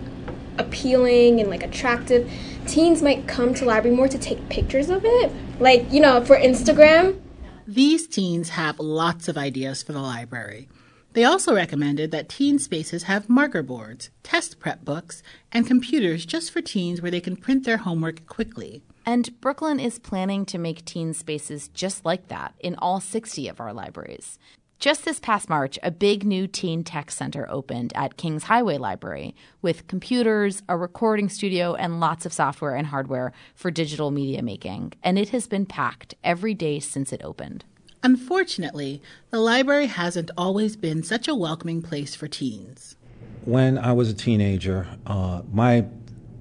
appealing 0.60 1.40
and 1.40 1.50
like 1.50 1.64
attractive, 1.64 2.32
teens 2.68 3.02
might 3.02 3.28
come 3.28 3.56
to 3.56 3.66
library 3.66 3.96
more 3.96 4.08
to 4.08 4.20
take 4.20 4.50
pictures 4.50 4.92
of 4.92 5.02
it. 5.04 5.32
Like, 5.60 5.92
you 5.92 6.00
know, 6.00 6.24
for 6.24 6.38
Instagram. 6.38 7.20
These 7.66 8.08
teens 8.08 8.50
have 8.50 8.80
lots 8.80 9.28
of 9.28 9.36
ideas 9.36 9.82
for 9.82 9.94
the 9.94 10.02
library. 10.02 10.70
They 11.18 11.24
also 11.24 11.56
recommended 11.56 12.12
that 12.12 12.30
teen 12.30 12.60
spaces 12.60 13.02
have 13.10 13.28
marker 13.28 13.64
boards, 13.64 14.12
test 14.22 14.60
prep 14.60 14.86
books, 14.86 15.24
and 15.52 15.66
computers 15.66 16.28
just 16.28 16.52
for 16.52 16.62
teens 16.62 17.02
where 17.02 17.10
they 17.10 17.20
can 17.20 17.36
print 17.36 17.64
their 17.64 17.78
homework 17.78 18.28
quickly. 18.28 18.84
And 19.04 19.42
Brooklyn 19.42 19.80
is 19.80 19.98
planning 19.98 20.46
to 20.46 20.60
make 20.60 20.86
teen 20.86 21.16
spaces 21.16 21.70
just 21.70 22.06
like 22.06 22.28
that 22.28 22.54
in 22.60 22.76
all 22.76 23.00
60 23.00 23.48
of 23.48 23.60
our 23.60 23.74
libraries. 23.74 24.38
Just 24.78 25.06
this 25.06 25.20
past 25.20 25.50
March, 25.50 25.80
a 25.82 25.90
big 25.90 26.24
new 26.24 26.46
teen 26.46 26.84
tech 26.84 27.10
center 27.10 27.50
opened 27.50 27.94
at 27.96 28.18
Kings 28.18 28.44
Highway 28.44 28.78
Library 28.78 29.34
with 29.64 29.88
computers, 29.88 30.62
a 30.70 30.78
recording 30.78 31.30
studio, 31.30 31.74
and 31.74 32.00
lots 32.00 32.28
of 32.28 32.34
software 32.34 32.76
and 32.76 32.86
hardware 32.86 33.34
for 33.56 33.72
digital 33.72 34.12
media 34.12 34.44
making. 34.44 34.94
And 35.02 35.18
it 35.18 35.30
has 35.30 35.48
been 35.48 35.66
packed 35.66 36.14
every 36.24 36.54
day 36.54 36.80
since 36.80 37.12
it 37.12 37.24
opened. 37.24 37.66
Unfortunately, 38.08 39.02
the 39.32 39.40
library 39.42 39.88
hasn't 39.88 40.32
always 40.38 40.78
been 40.78 41.04
such 41.04 41.28
a 41.28 41.36
welcoming 41.36 41.82
place 41.82 42.16
for 42.16 42.26
teens. 42.26 42.96
When 43.44 43.78
I 43.78 43.92
was 43.92 44.10
a 44.10 44.14
teenager, 44.14 44.88
uh, 45.06 45.42
my 45.52 45.86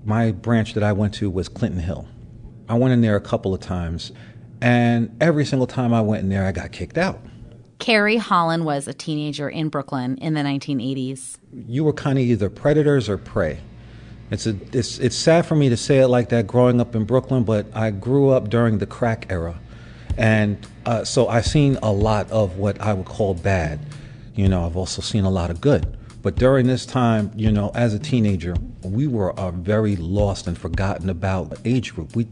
my 0.05 0.31
branch 0.31 0.75
that 0.75 0.85
I 0.85 0.93
went 0.93 1.13
to 1.15 1.29
was 1.29 1.49
Clinton 1.49 1.81
Hill. 1.81 2.07
I 2.69 2.75
went 2.75 2.93
in 2.93 3.01
there 3.01 3.17
a 3.17 3.21
couple 3.21 3.53
of 3.53 3.59
times, 3.59 4.13
and 4.61 5.17
every 5.21 5.45
single 5.45 5.67
time 5.67 5.93
I 5.93 6.03
went 6.03 6.23
in 6.23 6.29
there, 6.29 6.47
I 6.47 6.53
got 6.53 6.71
kicked 6.71 6.99
out. 6.99 7.19
Carrie 7.81 8.19
Holland 8.19 8.65
was 8.65 8.87
a 8.87 8.95
teenager 8.95 9.49
in 9.49 9.69
Brooklyn 9.69 10.19
in 10.19 10.35
the 10.35 10.43
1980s. 10.43 11.39
You 11.67 11.83
were 11.83 11.93
kind 11.93 12.17
of 12.17 12.25
either 12.25 12.49
predators 12.49 13.09
or 13.09 13.19
prey. 13.19 13.59
It's, 14.31 14.47
a, 14.47 14.57
it's, 14.73 15.01
it's 15.01 15.17
sad 15.17 15.47
for 15.47 15.57
me 15.57 15.69
to 15.69 15.77
say 15.77 15.99
it 15.99 16.07
like 16.07 16.29
that 16.29 16.47
growing 16.47 16.81
up 16.81 16.95
in 16.95 17.07
Brooklyn, 17.07 17.43
but 17.43 17.67
I 17.75 17.91
grew 17.91 18.29
up 18.29 18.51
during 18.51 18.79
the 18.79 18.87
crack 18.87 19.27
era. 19.31 19.59
And 20.17 20.65
uh, 20.85 21.05
so 21.05 21.29
I've 21.29 21.47
seen 21.47 21.79
a 21.83 21.93
lot 21.93 22.31
of 22.31 22.57
what 22.57 22.81
I 22.81 22.93
would 22.93 23.07
call 23.07 23.35
bad. 23.35 23.81
You 24.35 24.49
know, 24.49 24.65
I've 24.65 24.77
also 24.77 25.03
seen 25.03 25.25
a 25.25 25.31
lot 25.31 25.51
of 25.51 25.61
good. 25.61 25.97
But 26.23 26.35
during 26.35 26.67
this 26.67 26.85
time, 26.87 27.31
you 27.37 27.53
know, 27.53 27.71
as 27.75 27.95
a 27.95 27.99
teenager, 27.99 28.55
we 28.83 29.07
were 29.07 29.31
a 29.37 29.53
very 29.53 29.97
lost 29.97 30.47
and 30.47 30.59
forgotten 30.59 31.09
about 31.09 31.59
age 31.65 31.95
group. 31.95 32.17
We, 32.17 32.27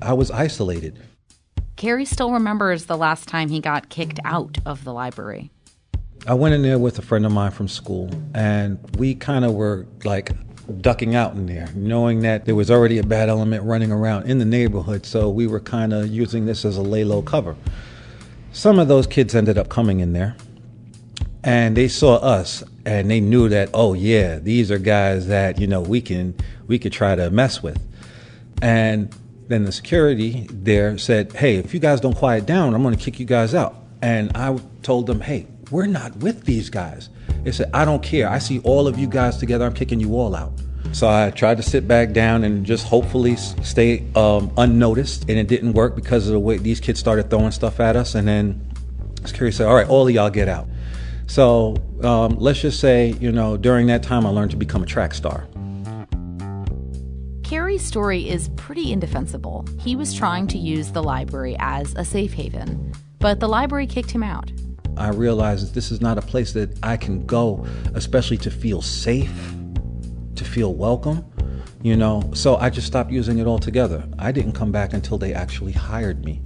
I 0.00 0.14
was 0.14 0.30
isolated. 0.30 0.98
Carrie 1.76 2.04
still 2.04 2.32
remembers 2.32 2.86
the 2.86 2.96
last 2.96 3.28
time 3.28 3.50
he 3.50 3.60
got 3.60 3.88
kicked 3.88 4.18
out 4.24 4.58
of 4.64 4.84
the 4.84 4.92
library. 4.92 5.50
I 6.26 6.34
went 6.34 6.54
in 6.54 6.62
there 6.62 6.78
with 6.78 6.98
a 6.98 7.02
friend 7.02 7.24
of 7.24 7.32
mine 7.32 7.52
from 7.52 7.68
school, 7.68 8.10
and 8.34 8.78
we 8.96 9.14
kind 9.14 9.44
of 9.44 9.54
were 9.54 9.86
like 10.04 10.32
ducking 10.80 11.14
out 11.14 11.34
in 11.34 11.46
there, 11.46 11.68
knowing 11.74 12.20
that 12.20 12.44
there 12.44 12.54
was 12.54 12.70
already 12.70 12.98
a 12.98 13.02
bad 13.02 13.28
element 13.28 13.64
running 13.64 13.90
around 13.90 14.30
in 14.30 14.38
the 14.38 14.44
neighborhood, 14.44 15.06
so 15.06 15.30
we 15.30 15.46
were 15.46 15.60
kind 15.60 15.92
of 15.92 16.08
using 16.08 16.46
this 16.46 16.64
as 16.64 16.76
a 16.76 16.82
lay 16.82 17.04
low 17.04 17.22
cover. 17.22 17.56
Some 18.52 18.78
of 18.78 18.88
those 18.88 19.06
kids 19.06 19.34
ended 19.34 19.58
up 19.58 19.68
coming 19.68 20.00
in 20.00 20.12
there, 20.12 20.36
and 21.42 21.76
they 21.76 21.88
saw 21.88 22.16
us, 22.16 22.62
and 22.84 23.10
they 23.10 23.20
knew 23.20 23.48
that, 23.48 23.70
oh 23.72 23.94
yeah, 23.94 24.38
these 24.38 24.70
are 24.70 24.78
guys 24.78 25.26
that 25.28 25.60
you 25.60 25.66
know 25.66 25.80
we 25.80 26.00
can 26.00 26.34
we 26.66 26.78
could 26.78 26.92
try 26.92 27.14
to 27.14 27.30
mess 27.30 27.62
with, 27.62 27.80
and 28.60 29.14
then 29.48 29.64
the 29.64 29.72
security 29.72 30.46
there 30.50 30.96
said, 30.98 31.32
Hey, 31.32 31.56
if 31.56 31.74
you 31.74 31.80
guys 31.80 32.00
don't 32.00 32.14
quiet 32.14 32.46
down, 32.46 32.74
I'm 32.74 32.82
going 32.82 32.94
to 32.94 33.02
kick 33.02 33.18
you 33.18 33.26
guys 33.26 33.54
out. 33.54 33.76
And 34.00 34.30
I 34.36 34.56
told 34.82 35.06
them, 35.06 35.20
Hey, 35.20 35.46
we're 35.70 35.86
not 35.86 36.16
with 36.16 36.44
these 36.44 36.70
guys. 36.70 37.08
They 37.44 37.52
said, 37.52 37.70
I 37.72 37.84
don't 37.84 38.02
care. 38.02 38.28
I 38.28 38.38
see 38.38 38.60
all 38.60 38.86
of 38.86 38.98
you 38.98 39.06
guys 39.06 39.38
together. 39.38 39.64
I'm 39.64 39.74
kicking 39.74 40.00
you 40.00 40.16
all 40.16 40.34
out. 40.34 40.52
So 40.92 41.08
I 41.08 41.30
tried 41.30 41.58
to 41.58 41.62
sit 41.62 41.86
back 41.86 42.12
down 42.12 42.44
and 42.44 42.64
just 42.64 42.86
hopefully 42.86 43.36
stay 43.36 44.06
um, 44.14 44.50
unnoticed. 44.56 45.22
And 45.28 45.38
it 45.38 45.48
didn't 45.48 45.74
work 45.74 45.94
because 45.94 46.26
of 46.26 46.32
the 46.32 46.40
way 46.40 46.58
these 46.58 46.80
kids 46.80 46.98
started 46.98 47.30
throwing 47.30 47.50
stuff 47.50 47.80
at 47.80 47.96
us. 47.96 48.14
And 48.14 48.26
then 48.26 48.66
security 49.24 49.56
said, 49.56 49.66
All 49.66 49.74
right, 49.74 49.88
all 49.88 50.08
of 50.08 50.14
y'all 50.14 50.30
get 50.30 50.48
out. 50.48 50.66
So 51.26 51.76
um, 52.02 52.36
let's 52.38 52.60
just 52.60 52.80
say, 52.80 53.14
you 53.20 53.30
know, 53.30 53.56
during 53.56 53.86
that 53.88 54.02
time, 54.02 54.26
I 54.26 54.30
learned 54.30 54.50
to 54.52 54.56
become 54.56 54.82
a 54.82 54.86
track 54.86 55.12
star. 55.12 55.46
Carrie's 57.42 57.84
story 57.84 58.28
is 58.28 58.50
pretty 58.56 58.92
indefensible. 58.92 59.66
He 59.78 59.96
was 59.96 60.12
trying 60.12 60.46
to 60.48 60.58
use 60.58 60.92
the 60.92 61.02
library 61.02 61.56
as 61.58 61.94
a 61.96 62.04
safe 62.04 62.32
haven, 62.32 62.92
but 63.20 63.40
the 63.40 63.48
library 63.48 63.86
kicked 63.86 64.10
him 64.10 64.22
out. 64.22 64.50
I 64.98 65.10
realized 65.10 65.66
that 65.66 65.74
this 65.74 65.90
is 65.90 66.00
not 66.00 66.18
a 66.18 66.22
place 66.22 66.52
that 66.52 66.76
I 66.82 66.96
can 66.96 67.24
go, 67.24 67.66
especially 67.94 68.36
to 68.38 68.50
feel 68.50 68.82
safe, 68.82 69.54
to 70.34 70.44
feel 70.44 70.74
welcome, 70.74 71.24
you 71.82 71.96
know. 71.96 72.30
So 72.34 72.56
I 72.56 72.70
just 72.70 72.86
stopped 72.86 73.10
using 73.10 73.38
it 73.38 73.46
altogether. 73.46 74.06
I 74.18 74.32
didn't 74.32 74.52
come 74.52 74.72
back 74.72 74.92
until 74.92 75.18
they 75.18 75.32
actually 75.32 75.72
hired 75.72 76.24
me. 76.24 76.42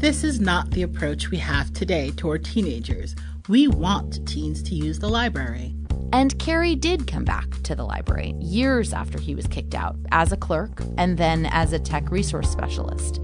This 0.00 0.24
is 0.24 0.40
not 0.40 0.70
the 0.70 0.82
approach 0.82 1.30
we 1.30 1.38
have 1.38 1.72
today 1.72 2.10
toward 2.16 2.44
teenagers. 2.44 3.14
We 3.48 3.68
want 3.68 4.26
teens 4.26 4.62
to 4.64 4.74
use 4.74 4.98
the 4.98 5.08
library. 5.08 5.74
And 6.12 6.38
Carrie 6.38 6.76
did 6.76 7.06
come 7.06 7.24
back 7.24 7.62
to 7.62 7.74
the 7.74 7.84
library 7.84 8.34
years 8.38 8.92
after 8.92 9.18
he 9.18 9.34
was 9.34 9.46
kicked 9.46 9.74
out 9.74 9.96
as 10.12 10.32
a 10.32 10.36
clerk 10.36 10.82
and 10.98 11.18
then 11.18 11.46
as 11.46 11.72
a 11.72 11.78
tech 11.78 12.10
resource 12.10 12.50
specialist. 12.50 13.20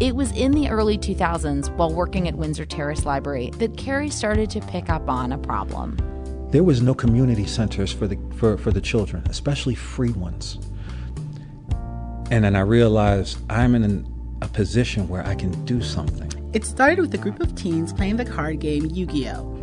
It 0.00 0.16
was 0.16 0.32
in 0.32 0.50
the 0.50 0.68
early 0.68 0.98
2000s, 0.98 1.70
while 1.76 1.92
working 1.92 2.26
at 2.26 2.34
Windsor 2.34 2.64
Terrace 2.64 3.06
Library, 3.06 3.50
that 3.58 3.76
Carrie 3.76 4.10
started 4.10 4.50
to 4.50 4.60
pick 4.60 4.90
up 4.90 5.08
on 5.08 5.30
a 5.30 5.38
problem. 5.38 5.96
There 6.50 6.64
was 6.64 6.82
no 6.82 6.94
community 6.94 7.46
centers 7.46 7.92
for 7.92 8.08
the 8.08 8.18
for, 8.36 8.58
for 8.58 8.72
the 8.72 8.80
children, 8.80 9.22
especially 9.28 9.76
free 9.76 10.10
ones. 10.10 10.58
And 12.32 12.44
then 12.44 12.56
I 12.56 12.60
realized 12.60 13.38
I'm 13.48 13.76
in 13.76 13.84
an, 13.84 14.36
a 14.42 14.48
position 14.48 15.08
where 15.08 15.24
I 15.24 15.36
can 15.36 15.64
do 15.64 15.80
something. 15.80 16.30
It 16.52 16.64
started 16.64 17.00
with 17.00 17.14
a 17.14 17.18
group 17.18 17.38
of 17.38 17.54
teens 17.54 17.92
playing 17.92 18.16
the 18.16 18.24
card 18.24 18.58
game 18.58 18.86
Yu 18.86 19.06
Gi 19.06 19.28
Oh! 19.30 19.58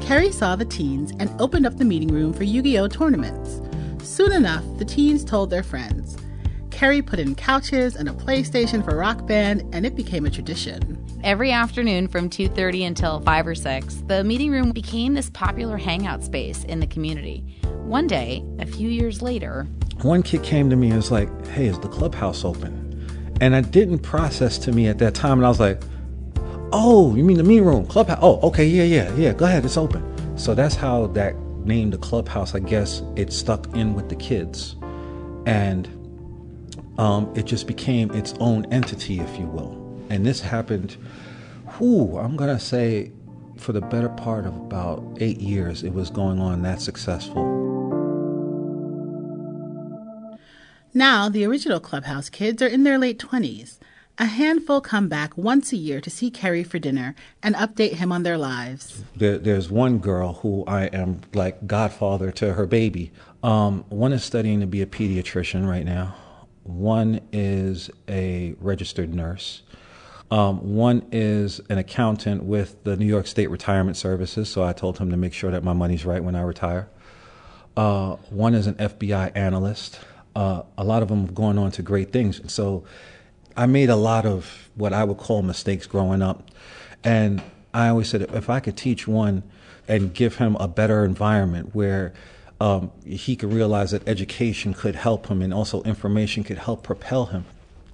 Carrie 0.00 0.32
saw 0.32 0.56
the 0.56 0.64
teens 0.64 1.12
and 1.18 1.30
opened 1.40 1.66
up 1.66 1.76
the 1.76 1.84
meeting 1.84 2.08
room 2.08 2.32
for 2.32 2.44
Yu 2.44 2.62
Gi 2.62 2.78
Oh! 2.78 2.88
tournaments. 2.88 3.60
Soon 4.02 4.32
enough, 4.32 4.64
the 4.78 4.84
teens 4.86 5.24
told 5.24 5.50
their 5.50 5.62
friends. 5.62 6.16
Carrie 6.78 7.02
put 7.02 7.18
in 7.18 7.34
couches 7.34 7.96
and 7.96 8.08
a 8.08 8.12
PlayStation 8.12 8.84
for 8.84 8.94
Rock 8.94 9.26
Band, 9.26 9.64
and 9.74 9.84
it 9.84 9.96
became 9.96 10.24
a 10.26 10.30
tradition. 10.30 11.04
Every 11.24 11.50
afternoon 11.50 12.06
from 12.06 12.30
2:30 12.30 12.84
until 12.84 13.18
5 13.18 13.48
or 13.48 13.56
6, 13.56 14.04
the 14.06 14.22
meeting 14.22 14.52
room 14.52 14.70
became 14.70 15.14
this 15.14 15.28
popular 15.28 15.76
hangout 15.76 16.22
space 16.22 16.62
in 16.62 16.78
the 16.78 16.86
community. 16.86 17.44
One 17.82 18.06
day, 18.06 18.44
a 18.60 18.66
few 18.66 18.88
years 18.88 19.20
later, 19.22 19.66
one 20.02 20.22
kid 20.22 20.44
came 20.44 20.70
to 20.70 20.76
me 20.76 20.86
and 20.86 20.98
was 20.98 21.10
like, 21.10 21.28
"Hey, 21.48 21.66
is 21.66 21.80
the 21.80 21.88
clubhouse 21.88 22.44
open?" 22.44 23.04
And 23.40 23.56
I 23.56 23.60
didn't 23.60 23.98
process 23.98 24.56
to 24.58 24.70
me 24.70 24.86
at 24.86 24.98
that 24.98 25.14
time, 25.14 25.38
and 25.38 25.46
I 25.46 25.48
was 25.48 25.58
like, 25.58 25.82
Oh, 26.70 27.16
you 27.16 27.24
mean 27.24 27.38
the 27.38 27.42
meeting 27.42 27.64
room, 27.64 27.86
clubhouse? 27.86 28.20
Oh, 28.22 28.38
okay, 28.50 28.66
yeah, 28.66 28.84
yeah, 28.84 29.12
yeah. 29.16 29.32
Go 29.32 29.46
ahead, 29.46 29.64
it's 29.64 29.76
open. 29.76 30.04
So 30.38 30.54
that's 30.54 30.76
how 30.76 31.08
that 31.08 31.34
name, 31.64 31.90
the 31.90 31.98
clubhouse, 31.98 32.54
I 32.54 32.60
guess 32.60 33.02
it 33.16 33.32
stuck 33.32 33.66
in 33.74 33.94
with 33.94 34.08
the 34.08 34.16
kids, 34.16 34.76
and 35.44 35.88
um, 36.98 37.32
it 37.34 37.46
just 37.46 37.66
became 37.66 38.10
its 38.10 38.34
own 38.40 38.66
entity, 38.72 39.20
if 39.20 39.38
you 39.38 39.46
will. 39.46 39.72
And 40.10 40.26
this 40.26 40.40
happened. 40.40 40.96
Whoo, 41.78 42.18
I'm 42.18 42.36
gonna 42.36 42.58
say, 42.58 43.12
for 43.56 43.72
the 43.72 43.80
better 43.80 44.08
part 44.08 44.46
of 44.46 44.56
about 44.56 45.04
eight 45.20 45.40
years, 45.40 45.82
it 45.82 45.94
was 45.94 46.10
going 46.10 46.40
on 46.40 46.62
that 46.62 46.80
successful. 46.80 47.68
Now, 50.94 51.28
the 51.28 51.44
original 51.44 51.80
Clubhouse 51.80 52.28
kids 52.28 52.60
are 52.62 52.66
in 52.66 52.82
their 52.82 52.98
late 52.98 53.18
20s. 53.18 53.78
A 54.20 54.24
handful 54.24 54.80
come 54.80 55.08
back 55.08 55.36
once 55.38 55.72
a 55.72 55.76
year 55.76 56.00
to 56.00 56.10
see 56.10 56.28
Carrie 56.28 56.64
for 56.64 56.80
dinner 56.80 57.14
and 57.40 57.54
update 57.54 57.92
him 57.92 58.10
on 58.10 58.24
their 58.24 58.36
lives. 58.36 59.04
There, 59.14 59.38
there's 59.38 59.70
one 59.70 59.98
girl 59.98 60.32
who 60.34 60.64
I 60.66 60.86
am 60.86 61.20
like 61.34 61.68
godfather 61.68 62.32
to 62.32 62.54
her 62.54 62.66
baby. 62.66 63.12
Um, 63.44 63.84
one 63.90 64.12
is 64.12 64.24
studying 64.24 64.58
to 64.58 64.66
be 64.66 64.82
a 64.82 64.86
pediatrician 64.86 65.68
right 65.68 65.84
now. 65.84 66.16
One 66.68 67.22
is 67.32 67.90
a 68.08 68.54
registered 68.60 69.14
nurse. 69.14 69.62
Um, 70.30 70.74
one 70.74 71.06
is 71.10 71.60
an 71.70 71.78
accountant 71.78 72.44
with 72.44 72.84
the 72.84 72.94
New 72.94 73.06
York 73.06 73.26
State 73.26 73.48
Retirement 73.48 73.96
Services, 73.96 74.50
so 74.50 74.62
I 74.62 74.74
told 74.74 74.98
him 74.98 75.10
to 75.10 75.16
make 75.16 75.32
sure 75.32 75.50
that 75.50 75.64
my 75.64 75.72
money's 75.72 76.04
right 76.04 76.22
when 76.22 76.36
I 76.36 76.42
retire. 76.42 76.90
Uh, 77.74 78.16
one 78.28 78.54
is 78.54 78.66
an 78.66 78.74
FBI 78.74 79.32
analyst. 79.34 79.98
Uh, 80.36 80.62
a 80.76 80.84
lot 80.84 81.02
of 81.02 81.08
them 81.08 81.22
have 81.22 81.34
gone 81.34 81.56
on 81.56 81.70
to 81.70 81.82
great 81.82 82.12
things. 82.12 82.38
And 82.38 82.50
So 82.50 82.84
I 83.56 83.64
made 83.64 83.88
a 83.88 83.96
lot 83.96 84.26
of 84.26 84.68
what 84.74 84.92
I 84.92 85.04
would 85.04 85.16
call 85.16 85.40
mistakes 85.40 85.86
growing 85.86 86.20
up. 86.20 86.50
And 87.02 87.42
I 87.72 87.88
always 87.88 88.10
said 88.10 88.22
if 88.22 88.50
I 88.50 88.60
could 88.60 88.76
teach 88.76 89.08
one 89.08 89.42
and 89.88 90.12
give 90.12 90.36
him 90.36 90.54
a 90.56 90.68
better 90.68 91.02
environment 91.02 91.74
where 91.74 92.12
um, 92.60 92.90
he 93.04 93.36
could 93.36 93.52
realize 93.52 93.92
that 93.92 94.06
education 94.08 94.74
could 94.74 94.96
help 94.96 95.26
him 95.26 95.42
and 95.42 95.54
also 95.54 95.82
information 95.82 96.44
could 96.44 96.58
help 96.58 96.82
propel 96.82 97.26
him, 97.26 97.44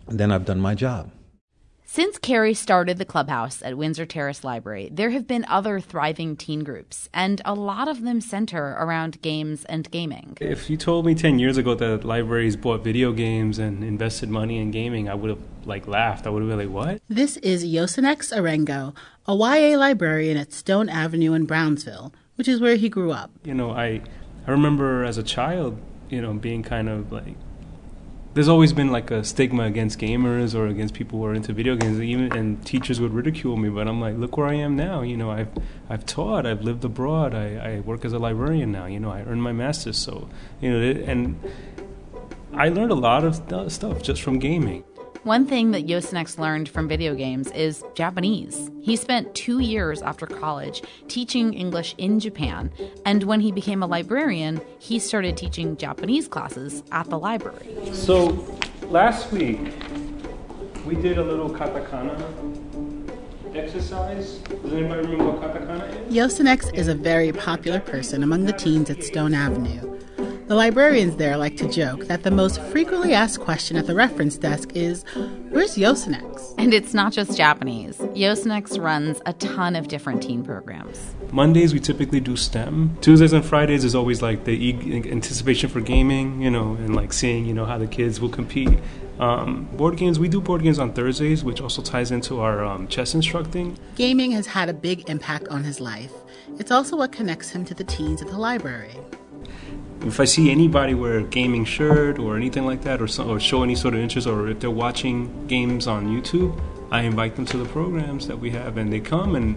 then 0.08 0.32
I've 0.32 0.44
done 0.44 0.60
my 0.60 0.74
job. 0.74 1.10
Since 1.86 2.18
Carrie 2.18 2.54
started 2.54 2.98
the 2.98 3.04
clubhouse 3.04 3.62
at 3.62 3.78
Windsor 3.78 4.04
Terrace 4.04 4.42
Library, 4.42 4.88
there 4.90 5.10
have 5.10 5.28
been 5.28 5.44
other 5.44 5.78
thriving 5.78 6.34
teen 6.34 6.64
groups, 6.64 7.08
and 7.14 7.40
a 7.44 7.54
lot 7.54 7.86
of 7.86 8.02
them 8.02 8.20
center 8.20 8.76
around 8.80 9.22
games 9.22 9.64
and 9.66 9.88
gaming. 9.92 10.36
If 10.40 10.68
you 10.68 10.76
told 10.76 11.06
me 11.06 11.14
10 11.14 11.38
years 11.38 11.56
ago 11.56 11.76
that 11.76 12.02
libraries 12.02 12.56
bought 12.56 12.82
video 12.82 13.12
games 13.12 13.60
and 13.60 13.84
invested 13.84 14.28
money 14.28 14.58
in 14.58 14.72
gaming, 14.72 15.08
I 15.08 15.14
would 15.14 15.30
have 15.30 15.38
like 15.66 15.86
laughed. 15.86 16.26
I 16.26 16.30
would 16.30 16.42
have 16.42 16.48
been 16.48 16.58
like, 16.58 16.74
"What?" 16.74 17.00
This 17.08 17.36
is 17.36 17.64
Yosenex 17.64 18.36
Orengo, 18.36 18.92
a 19.28 19.36
YA 19.36 19.78
librarian 19.78 20.36
at 20.36 20.52
Stone 20.52 20.88
Avenue 20.88 21.32
in 21.32 21.44
Brownsville, 21.44 22.12
which 22.34 22.48
is 22.48 22.60
where 22.60 22.74
he 22.74 22.88
grew 22.88 23.12
up. 23.12 23.30
You 23.44 23.54
know, 23.54 23.70
I 23.70 24.02
I 24.46 24.50
remember 24.50 25.04
as 25.04 25.18
a 25.18 25.22
child, 25.22 25.80
you 26.10 26.20
know, 26.20 26.34
being 26.34 26.62
kind 26.62 26.88
of 26.88 27.10
like 27.12 27.36
there's 28.34 28.48
always 28.48 28.72
been 28.72 28.90
like 28.90 29.12
a 29.12 29.22
stigma 29.22 29.62
against 29.64 29.98
gamers 29.98 30.56
or 30.56 30.66
against 30.66 30.92
people 30.92 31.20
who 31.20 31.26
are 31.26 31.34
into 31.34 31.52
video 31.52 31.76
games. 31.76 32.00
Even 32.00 32.32
and 32.32 32.64
teachers 32.66 33.00
would 33.00 33.12
ridicule 33.12 33.56
me, 33.56 33.68
but 33.68 33.86
I'm 33.86 34.00
like, 34.00 34.16
look 34.16 34.36
where 34.36 34.48
I 34.48 34.54
am 34.54 34.74
now. 34.76 35.02
You 35.02 35.16
know, 35.16 35.30
I've 35.30 35.50
I've 35.88 36.04
taught, 36.04 36.44
I've 36.44 36.62
lived 36.62 36.84
abroad, 36.84 37.34
I, 37.34 37.76
I 37.76 37.80
work 37.80 38.04
as 38.04 38.12
a 38.12 38.18
librarian 38.18 38.72
now. 38.72 38.86
You 38.86 38.98
know, 38.98 39.10
I 39.10 39.20
earned 39.20 39.42
my 39.42 39.52
master's, 39.52 39.98
so 39.98 40.28
you 40.60 40.70
know, 40.70 41.02
and 41.02 41.40
I 42.52 42.68
learned 42.68 42.90
a 42.90 42.96
lot 42.96 43.24
of 43.24 43.36
st- 43.36 43.70
stuff 43.70 44.02
just 44.02 44.20
from 44.20 44.38
gaming. 44.40 44.84
One 45.24 45.46
thing 45.46 45.70
that 45.70 45.86
Yosenex 45.86 46.36
learned 46.38 46.68
from 46.68 46.86
video 46.86 47.14
games 47.14 47.50
is 47.52 47.82
Japanese. 47.94 48.70
He 48.82 48.94
spent 48.94 49.34
two 49.34 49.60
years 49.60 50.02
after 50.02 50.26
college 50.26 50.82
teaching 51.08 51.54
English 51.54 51.94
in 51.96 52.20
Japan, 52.20 52.70
and 53.06 53.22
when 53.22 53.40
he 53.40 53.50
became 53.50 53.82
a 53.82 53.86
librarian, 53.86 54.60
he 54.78 54.98
started 54.98 55.38
teaching 55.38 55.78
Japanese 55.78 56.28
classes 56.28 56.82
at 56.92 57.08
the 57.08 57.18
library. 57.18 57.74
So 57.94 58.36
last 58.90 59.32
week 59.32 59.60
we 60.84 60.94
did 60.94 61.16
a 61.16 61.24
little 61.24 61.48
katakana 61.48 62.20
exercise. 63.54 64.40
Does 64.40 64.74
anybody 64.74 65.08
remember 65.08 65.32
what 65.32 65.40
katakana 65.40 66.06
is? 66.06 66.14
Yosenex 66.14 66.74
is 66.74 66.88
a 66.88 66.94
very 66.94 67.32
popular 67.32 67.80
person 67.80 68.22
among 68.22 68.44
the 68.44 68.52
teens 68.52 68.90
at 68.90 69.02
Stone 69.02 69.32
Avenue. 69.32 69.93
The 70.46 70.54
librarians 70.54 71.16
there 71.16 71.38
like 71.38 71.56
to 71.56 71.68
joke 71.70 72.04
that 72.04 72.22
the 72.22 72.30
most 72.30 72.60
frequently 72.60 73.14
asked 73.14 73.40
question 73.40 73.78
at 73.78 73.86
the 73.86 73.94
reference 73.94 74.36
desk 74.36 74.72
is, 74.74 75.02
Where's 75.48 75.76
Yosenex? 75.76 76.54
And 76.58 76.74
it's 76.74 76.92
not 76.92 77.14
just 77.14 77.34
Japanese. 77.34 77.96
Yosenex 77.96 78.78
runs 78.78 79.22
a 79.24 79.32
ton 79.32 79.74
of 79.74 79.88
different 79.88 80.22
teen 80.22 80.44
programs. 80.44 81.14
Mondays 81.32 81.72
we 81.72 81.80
typically 81.80 82.20
do 82.20 82.36
STEM. 82.36 82.94
Tuesdays 83.00 83.32
and 83.32 83.42
Fridays 83.42 83.84
is 83.84 83.94
always 83.94 84.20
like 84.20 84.44
the 84.44 84.52
e- 84.52 85.10
anticipation 85.10 85.70
for 85.70 85.80
gaming, 85.80 86.42
you 86.42 86.50
know, 86.50 86.74
and 86.74 86.94
like 86.94 87.14
seeing 87.14 87.46
you 87.46 87.54
know 87.54 87.64
how 87.64 87.78
the 87.78 87.86
kids 87.86 88.20
will 88.20 88.28
compete. 88.28 88.78
Um, 89.18 89.64
board 89.78 89.96
games 89.96 90.18
we 90.18 90.28
do 90.28 90.42
board 90.42 90.62
games 90.62 90.78
on 90.78 90.92
Thursdays, 90.92 91.42
which 91.42 91.62
also 91.62 91.80
ties 91.80 92.10
into 92.10 92.40
our 92.40 92.62
um, 92.62 92.86
chess 92.88 93.14
instructing. 93.14 93.78
Gaming 93.94 94.32
has 94.32 94.48
had 94.48 94.68
a 94.68 94.74
big 94.74 95.08
impact 95.08 95.48
on 95.48 95.64
his 95.64 95.80
life. 95.80 96.12
It's 96.58 96.70
also 96.70 96.98
what 96.98 97.12
connects 97.12 97.48
him 97.50 97.64
to 97.64 97.74
the 97.74 97.84
teens 97.84 98.20
at 98.20 98.28
the 98.28 98.36
library. 98.36 98.94
If 100.06 100.20
I 100.20 100.26
see 100.26 100.50
anybody 100.50 100.92
wear 100.92 101.20
a 101.20 101.22
gaming 101.22 101.64
shirt 101.64 102.18
or 102.18 102.36
anything 102.36 102.66
like 102.66 102.82
that, 102.82 103.00
or, 103.00 103.08
so, 103.08 103.26
or 103.26 103.40
show 103.40 103.62
any 103.62 103.74
sort 103.74 103.94
of 103.94 104.00
interest, 104.00 104.26
or 104.26 104.48
if 104.48 104.60
they're 104.60 104.70
watching 104.70 105.46
games 105.46 105.86
on 105.86 106.06
YouTube, 106.08 106.60
I 106.90 107.02
invite 107.02 107.36
them 107.36 107.46
to 107.46 107.56
the 107.56 107.64
programs 107.64 108.28
that 108.28 108.38
we 108.38 108.50
have, 108.50 108.76
and 108.76 108.92
they 108.92 109.00
come 109.00 109.34
and 109.34 109.56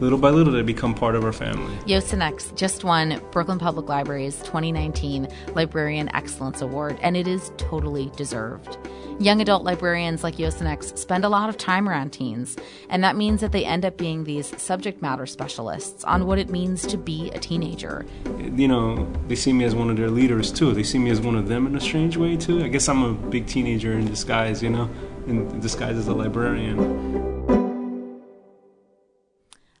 little 0.00 0.18
by 0.18 0.28
little 0.28 0.52
they 0.52 0.60
become 0.60 0.94
part 0.94 1.14
of 1.14 1.24
our 1.24 1.32
family. 1.32 1.74
Yosenex 1.86 2.54
just 2.54 2.84
won 2.84 3.20
Brooklyn 3.32 3.58
Public 3.58 3.88
Library's 3.88 4.36
2019 4.42 5.26
Librarian 5.54 6.14
Excellence 6.14 6.60
Award, 6.60 6.98
and 7.00 7.16
it 7.16 7.26
is 7.26 7.50
totally 7.56 8.12
deserved. 8.14 8.76
Young 9.20 9.40
adult 9.40 9.64
librarians 9.64 10.22
like 10.22 10.36
Yosenex 10.36 10.96
spend 10.96 11.24
a 11.24 11.28
lot 11.28 11.48
of 11.48 11.56
time 11.56 11.88
around 11.88 12.12
teens, 12.12 12.56
and 12.88 13.02
that 13.02 13.16
means 13.16 13.40
that 13.40 13.50
they 13.50 13.64
end 13.64 13.84
up 13.84 13.96
being 13.96 14.22
these 14.22 14.56
subject 14.62 15.02
matter 15.02 15.26
specialists 15.26 16.04
on 16.04 16.24
what 16.24 16.38
it 16.38 16.50
means 16.50 16.86
to 16.86 16.96
be 16.96 17.28
a 17.30 17.38
teenager. 17.40 18.06
You 18.38 18.68
know, 18.68 19.12
they 19.26 19.34
see 19.34 19.52
me 19.52 19.64
as 19.64 19.74
one 19.74 19.90
of 19.90 19.96
their 19.96 20.08
leaders 20.08 20.52
too. 20.52 20.72
They 20.72 20.84
see 20.84 21.00
me 21.00 21.10
as 21.10 21.20
one 21.20 21.34
of 21.34 21.48
them 21.48 21.66
in 21.66 21.74
a 21.74 21.80
strange 21.80 22.16
way 22.16 22.36
too. 22.36 22.62
I 22.62 22.68
guess 22.68 22.88
I'm 22.88 23.02
a 23.02 23.12
big 23.12 23.48
teenager 23.48 23.92
in 23.92 24.06
disguise, 24.06 24.62
you 24.62 24.70
know, 24.70 24.88
in 25.26 25.58
disguise 25.58 25.96
as 25.96 26.06
a 26.06 26.14
librarian. 26.14 26.78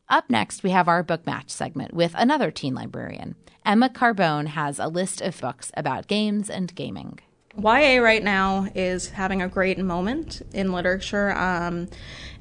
Up 0.08 0.28
next, 0.28 0.64
we 0.64 0.70
have 0.70 0.88
our 0.88 1.04
book 1.04 1.24
match 1.26 1.50
segment 1.50 1.94
with 1.94 2.12
another 2.16 2.50
teen 2.50 2.74
librarian. 2.74 3.36
Emma 3.64 3.88
Carbone 3.88 4.48
has 4.48 4.80
a 4.80 4.88
list 4.88 5.20
of 5.20 5.40
books 5.40 5.70
about 5.76 6.08
games 6.08 6.50
and 6.50 6.74
gaming. 6.74 7.20
YA 7.58 8.00
right 8.00 8.22
now 8.22 8.68
is 8.74 9.10
having 9.10 9.42
a 9.42 9.48
great 9.48 9.78
moment 9.78 10.42
in 10.52 10.72
literature, 10.72 11.36
um, 11.36 11.88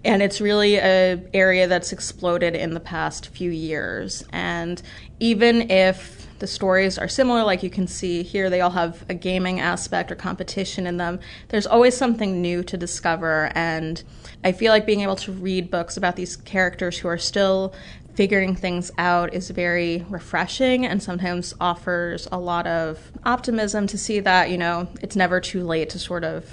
and 0.04 0.22
it's 0.22 0.40
really 0.40 0.80
an 0.80 1.28
area 1.34 1.68
that's 1.68 1.92
exploded 1.92 2.56
in 2.56 2.74
the 2.74 2.80
past 2.80 3.30
few 3.30 3.50
years. 3.50 4.24
And 4.32 4.82
even 5.20 5.72
if 5.72 6.28
the 6.40 6.48
stories 6.48 7.00
are 7.00 7.08
similar, 7.08 7.44
like 7.44 7.64
you 7.64 7.70
can 7.70 7.88
see 7.88 8.22
here, 8.22 8.50
they 8.50 8.62
all 8.62 8.70
have 8.72 9.04
a 9.10 9.14
gaming 9.16 9.60
aspect 9.60 10.12
or 10.12 10.16
competition 10.16 10.86
in 10.86 10.98
them. 10.98 11.20
There's 11.48 11.66
always 11.66 11.98
something 11.98 12.42
new 12.42 12.64
to 12.64 12.78
discover, 12.78 13.52
and 13.56 14.04
I 14.44 14.52
feel 14.52 14.72
like 14.72 14.86
being 14.86 15.02
able 15.02 15.16
to 15.18 15.32
read 15.32 15.72
books 15.72 15.98
about 15.98 16.16
these 16.16 16.36
characters 16.36 17.00
who 17.00 17.08
are 17.08 17.18
still 17.18 17.74
figuring 18.18 18.56
things 18.56 18.90
out 18.98 19.32
is 19.32 19.52
very 19.52 20.04
refreshing 20.10 20.88
and 20.88 21.04
sometimes 21.04 21.54
offers 21.62 22.28
a 22.32 22.40
lot 22.40 22.66
of 22.66 23.12
optimism 23.24 23.86
to 23.86 23.96
see 23.96 24.20
that, 24.20 24.50
you 24.50 24.58
know, 24.58 24.88
it's 25.04 25.16
never 25.16 25.40
too 25.40 25.64
late 25.64 25.88
to 25.88 26.00
sort 26.00 26.24
of 26.24 26.50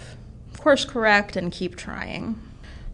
course 0.59 0.85
correct 0.85 1.37
and 1.37 1.51
keep 1.51 1.75
trying. 1.75 2.39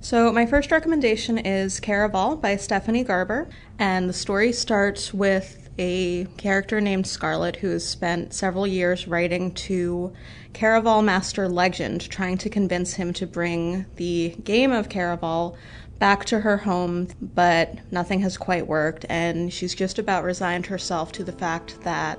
So, 0.01 0.33
my 0.33 0.47
first 0.47 0.71
recommendation 0.71 1.37
is 1.37 1.81
Caraval 1.81 2.41
by 2.41 2.57
Stephanie 2.57 3.03
Garber, 3.03 3.49
and 3.79 4.09
the 4.09 4.15
story 4.15 4.53
starts 4.53 5.13
with 5.13 5.69
a 5.77 6.27
character 6.37 6.81
named 6.81 7.09
Scarlett 7.09 7.57
who 7.57 7.71
has 7.71 7.87
spent 7.87 8.33
several 8.33 8.69
years 8.69 9.09
writing 9.09 9.53
to 9.53 10.13
Caraval 10.55 11.05
Master 11.05 11.49
Legend, 11.49 12.09
trying 12.09 12.39
to 12.39 12.49
convince 12.49 12.95
him 12.95 13.13
to 13.15 13.27
bring 13.27 13.87
the 13.97 14.37
game 14.45 14.71
of 14.71 14.89
Caraval 14.89 15.57
back 16.01 16.25
to 16.25 16.41
her 16.41 16.57
home, 16.57 17.07
but 17.21 17.75
nothing 17.93 18.21
has 18.21 18.37
quite 18.37 18.67
worked, 18.67 19.07
and 19.09 19.53
she's 19.53 19.75
just 19.75 20.01
about 20.01 20.25
resigned 20.25 20.67
herself 20.67 21.13
to 21.13 21.23
the 21.23 21.31
fact 21.31 21.81
that 21.83 22.19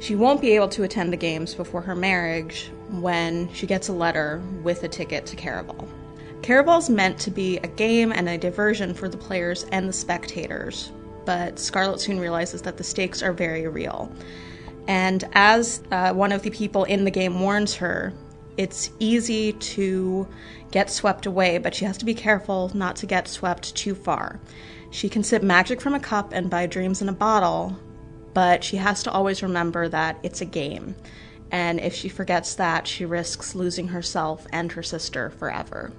she 0.00 0.16
won't 0.16 0.40
be 0.40 0.50
able 0.50 0.68
to 0.68 0.82
attend 0.82 1.12
the 1.12 1.16
games 1.16 1.54
before 1.54 1.80
her 1.80 1.94
marriage 1.94 2.70
when 2.90 3.50
she 3.54 3.66
gets 3.66 3.88
a 3.88 3.92
letter 3.92 4.42
with 4.62 4.82
a 4.82 4.88
ticket 4.88 5.24
to 5.26 5.36
Caraval. 5.36 5.88
Caraval's 6.42 6.90
meant 6.90 7.18
to 7.20 7.30
be 7.30 7.58
a 7.58 7.68
game 7.68 8.12
and 8.12 8.28
a 8.28 8.36
diversion 8.36 8.92
for 8.92 9.08
the 9.08 9.16
players 9.16 9.64
and 9.72 9.88
the 9.88 9.92
spectators, 9.92 10.90
but 11.24 11.58
Scarlett 11.58 12.00
soon 12.00 12.18
realizes 12.18 12.62
that 12.62 12.76
the 12.76 12.84
stakes 12.84 13.22
are 13.22 13.32
very 13.32 13.68
real. 13.68 14.10
And 14.88 15.22
as 15.34 15.82
uh, 15.92 16.12
one 16.12 16.32
of 16.32 16.42
the 16.42 16.50
people 16.50 16.84
in 16.84 17.04
the 17.04 17.10
game 17.10 17.38
warns 17.38 17.74
her, 17.76 18.12
it's 18.60 18.90
easy 18.98 19.54
to 19.54 20.28
get 20.70 20.90
swept 20.90 21.24
away, 21.24 21.56
but 21.56 21.74
she 21.74 21.86
has 21.86 21.96
to 21.96 22.04
be 22.04 22.12
careful 22.12 22.70
not 22.74 22.94
to 22.96 23.06
get 23.06 23.26
swept 23.26 23.74
too 23.74 23.94
far. 23.94 24.38
She 24.90 25.08
can 25.08 25.22
sip 25.22 25.42
magic 25.42 25.80
from 25.80 25.94
a 25.94 25.98
cup 25.98 26.34
and 26.34 26.50
buy 26.50 26.66
dreams 26.66 27.00
in 27.00 27.08
a 27.08 27.14
bottle, 27.14 27.74
but 28.34 28.62
she 28.62 28.76
has 28.76 29.02
to 29.04 29.10
always 29.10 29.42
remember 29.42 29.88
that 29.88 30.18
it's 30.22 30.42
a 30.42 30.44
game. 30.44 30.94
And 31.50 31.80
if 31.80 31.94
she 31.94 32.10
forgets 32.10 32.54
that, 32.56 32.86
she 32.86 33.06
risks 33.06 33.54
losing 33.54 33.88
herself 33.88 34.46
and 34.52 34.70
her 34.72 34.82
sister 34.82 35.30
forever. 35.30 35.90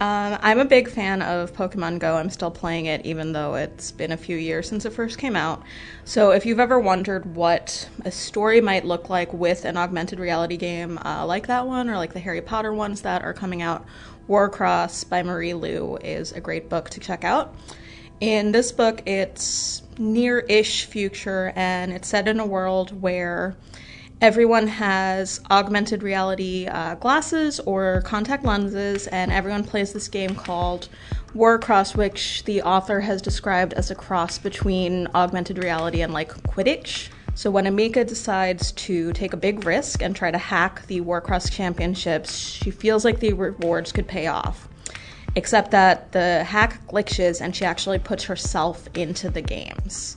Um, 0.00 0.38
I'm 0.40 0.58
a 0.58 0.64
big 0.64 0.88
fan 0.88 1.20
of 1.20 1.52
Pokemon 1.52 1.98
Go. 1.98 2.16
I'm 2.16 2.30
still 2.30 2.50
playing 2.50 2.86
it, 2.86 3.04
even 3.04 3.32
though 3.32 3.54
it's 3.54 3.92
been 3.92 4.12
a 4.12 4.16
few 4.16 4.34
years 4.34 4.66
since 4.66 4.86
it 4.86 4.94
first 4.94 5.18
came 5.18 5.36
out. 5.36 5.62
So, 6.06 6.30
if 6.30 6.46
you've 6.46 6.58
ever 6.58 6.80
wondered 6.80 7.36
what 7.36 7.86
a 8.06 8.10
story 8.10 8.62
might 8.62 8.86
look 8.86 9.10
like 9.10 9.30
with 9.34 9.66
an 9.66 9.76
augmented 9.76 10.18
reality 10.18 10.56
game 10.56 10.98
uh, 11.04 11.26
like 11.26 11.48
that 11.48 11.66
one, 11.66 11.90
or 11.90 11.98
like 11.98 12.14
the 12.14 12.18
Harry 12.18 12.40
Potter 12.40 12.72
ones 12.72 13.02
that 13.02 13.20
are 13.20 13.34
coming 13.34 13.60
out, 13.60 13.84
Warcross 14.26 15.06
by 15.06 15.22
Marie 15.22 15.52
Lu 15.52 15.98
is 15.98 16.32
a 16.32 16.40
great 16.40 16.70
book 16.70 16.88
to 16.90 17.00
check 17.00 17.22
out. 17.22 17.54
In 18.20 18.52
this 18.52 18.72
book, 18.72 19.02
it's 19.06 19.82
near 19.98 20.38
ish 20.38 20.86
future, 20.86 21.52
and 21.54 21.92
it's 21.92 22.08
set 22.08 22.26
in 22.26 22.40
a 22.40 22.46
world 22.46 23.02
where 23.02 23.54
everyone 24.20 24.66
has 24.66 25.40
augmented 25.50 26.02
reality 26.02 26.66
uh, 26.66 26.94
glasses 26.96 27.58
or 27.60 28.02
contact 28.02 28.44
lenses, 28.44 29.06
and 29.06 29.32
everyone 29.32 29.64
plays 29.64 29.92
this 29.92 30.08
game 30.08 30.34
called 30.34 30.88
Warcross, 31.34 31.96
which 31.96 32.44
the 32.44 32.62
author 32.62 33.00
has 33.00 33.22
described 33.22 33.72
as 33.74 33.90
a 33.90 33.94
cross 33.94 34.38
between 34.38 35.08
augmented 35.14 35.62
reality 35.62 36.02
and 36.02 36.12
like 36.12 36.30
Quidditch. 36.42 37.08
So 37.34 37.50
when 37.50 37.64
Emika 37.64 38.06
decides 38.06 38.72
to 38.72 39.12
take 39.12 39.32
a 39.32 39.36
big 39.36 39.64
risk 39.64 40.02
and 40.02 40.14
try 40.14 40.30
to 40.30 40.38
hack 40.38 40.86
the 40.86 41.00
Warcross 41.00 41.50
championships, 41.50 42.38
she 42.38 42.70
feels 42.70 43.04
like 43.04 43.20
the 43.20 43.32
rewards 43.32 43.92
could 43.92 44.08
pay 44.08 44.26
off. 44.26 44.68
Except 45.36 45.70
that 45.70 46.12
the 46.12 46.42
hack 46.44 46.86
glitches 46.88 47.40
and 47.40 47.54
she 47.54 47.64
actually 47.64 48.00
puts 48.00 48.24
herself 48.24 48.88
into 48.94 49.30
the 49.30 49.40
games. 49.40 50.16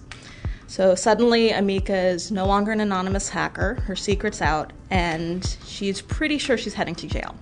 So 0.73 0.95
suddenly, 0.95 1.51
Emika 1.51 2.13
is 2.15 2.31
no 2.31 2.47
longer 2.47 2.71
an 2.71 2.79
anonymous 2.79 3.29
hacker. 3.29 3.75
Her 3.81 3.95
secret's 3.95 4.41
out, 4.41 4.73
and 4.89 5.55
she's 5.67 6.01
pretty 6.01 6.39
sure 6.39 6.57
she's 6.57 6.73
heading 6.73 6.95
to 6.95 7.05
jail. 7.05 7.35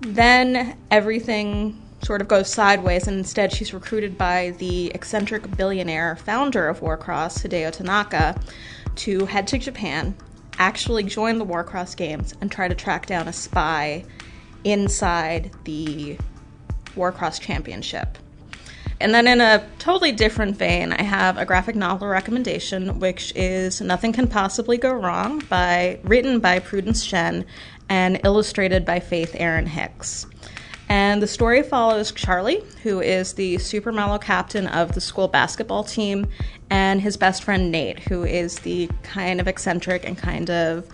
Then 0.00 0.78
everything 0.90 1.78
sort 2.00 2.22
of 2.22 2.28
goes 2.28 2.50
sideways, 2.50 3.06
and 3.06 3.18
instead, 3.18 3.52
she's 3.52 3.74
recruited 3.74 4.16
by 4.16 4.54
the 4.56 4.86
eccentric 4.94 5.58
billionaire 5.58 6.16
founder 6.16 6.68
of 6.68 6.80
Warcross, 6.80 7.46
Hideo 7.46 7.70
Tanaka, 7.70 8.40
to 8.94 9.26
head 9.26 9.46
to 9.48 9.58
Japan, 9.58 10.16
actually 10.58 11.02
join 11.02 11.36
the 11.36 11.44
Warcross 11.44 11.94
games, 11.94 12.32
and 12.40 12.50
try 12.50 12.66
to 12.66 12.74
track 12.74 13.04
down 13.04 13.28
a 13.28 13.32
spy 13.34 14.06
inside 14.64 15.50
the 15.64 16.16
Warcross 16.96 17.38
championship. 17.38 18.16
And 19.00 19.14
then, 19.14 19.28
in 19.28 19.40
a 19.40 19.64
totally 19.78 20.10
different 20.10 20.56
vein, 20.56 20.92
I 20.92 21.02
have 21.02 21.38
a 21.38 21.44
graphic 21.44 21.76
novel 21.76 22.08
recommendation, 22.08 22.98
which 22.98 23.32
is 23.36 23.80
Nothing 23.80 24.12
Can 24.12 24.26
Possibly 24.26 24.76
Go 24.76 24.92
Wrong, 24.92 25.38
by 25.48 26.00
written 26.02 26.40
by 26.40 26.58
Prudence 26.58 27.04
Shen 27.04 27.46
and 27.88 28.20
illustrated 28.24 28.84
by 28.84 28.98
Faith 28.98 29.36
Erin 29.38 29.66
Hicks. 29.66 30.26
And 30.88 31.22
the 31.22 31.28
story 31.28 31.62
follows 31.62 32.10
Charlie, 32.10 32.64
who 32.82 33.00
is 33.00 33.34
the 33.34 33.58
super 33.58 33.92
mellow 33.92 34.18
captain 34.18 34.66
of 34.66 34.92
the 34.92 35.00
school 35.00 35.28
basketball 35.28 35.84
team, 35.84 36.26
and 36.70 37.00
his 37.00 37.16
best 37.16 37.44
friend 37.44 37.70
Nate, 37.70 38.00
who 38.00 38.24
is 38.24 38.58
the 38.60 38.90
kind 39.02 39.40
of 39.40 39.46
eccentric 39.46 40.04
and 40.06 40.18
kind 40.18 40.50
of 40.50 40.88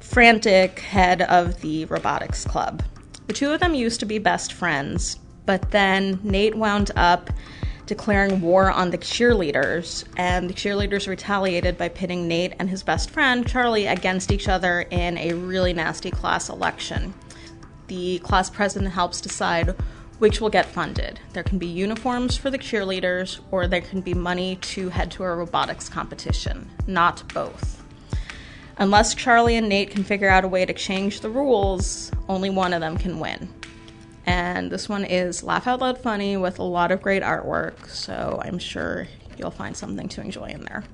frantic 0.00 0.78
head 0.78 1.22
of 1.22 1.60
the 1.60 1.84
robotics 1.86 2.44
club. 2.44 2.82
The 3.26 3.32
two 3.32 3.52
of 3.52 3.60
them 3.60 3.74
used 3.74 4.00
to 4.00 4.06
be 4.06 4.18
best 4.18 4.52
friends, 4.52 5.18
but 5.46 5.70
then 5.70 6.20
Nate 6.22 6.54
wound 6.54 6.90
up 6.96 7.30
declaring 7.86 8.40
war 8.40 8.70
on 8.70 8.90
the 8.90 8.98
cheerleaders, 8.98 10.04
and 10.16 10.48
the 10.48 10.54
cheerleaders 10.54 11.06
retaliated 11.06 11.76
by 11.76 11.88
pitting 11.88 12.26
Nate 12.26 12.54
and 12.58 12.70
his 12.70 12.82
best 12.82 13.10
friend, 13.10 13.46
Charlie, 13.46 13.86
against 13.86 14.32
each 14.32 14.48
other 14.48 14.82
in 14.90 15.18
a 15.18 15.34
really 15.34 15.72
nasty 15.72 16.10
class 16.10 16.48
election. 16.48 17.12
The 17.88 18.20
class 18.20 18.48
president 18.48 18.92
helps 18.92 19.20
decide 19.20 19.74
which 20.18 20.40
will 20.40 20.48
get 20.48 20.66
funded. 20.66 21.20
There 21.32 21.42
can 21.42 21.58
be 21.58 21.66
uniforms 21.66 22.36
for 22.36 22.48
the 22.48 22.58
cheerleaders, 22.58 23.40
or 23.50 23.66
there 23.66 23.80
can 23.80 24.00
be 24.00 24.14
money 24.14 24.56
to 24.56 24.88
head 24.88 25.10
to 25.12 25.24
a 25.24 25.34
robotics 25.34 25.88
competition, 25.88 26.70
not 26.86 27.28
both. 27.34 27.82
Unless 28.78 29.14
Charlie 29.14 29.56
and 29.56 29.68
Nate 29.68 29.90
can 29.90 30.04
figure 30.04 30.30
out 30.30 30.44
a 30.44 30.48
way 30.48 30.64
to 30.64 30.72
change 30.72 31.20
the 31.20 31.30
rules, 31.30 32.10
only 32.28 32.50
one 32.50 32.72
of 32.72 32.80
them 32.80 32.96
can 32.96 33.18
win. 33.18 33.48
And 34.26 34.70
this 34.70 34.88
one 34.88 35.04
is 35.04 35.42
laugh 35.42 35.66
out 35.66 35.80
loud 35.80 35.98
funny 35.98 36.36
with 36.36 36.58
a 36.58 36.62
lot 36.62 36.90
of 36.90 37.02
great 37.02 37.22
artwork, 37.22 37.88
so 37.88 38.40
I'm 38.42 38.58
sure 38.58 39.06
you'll 39.36 39.50
find 39.50 39.76
something 39.76 40.08
to 40.08 40.20
enjoy 40.20 40.46
in 40.46 40.64
there. 40.64 40.84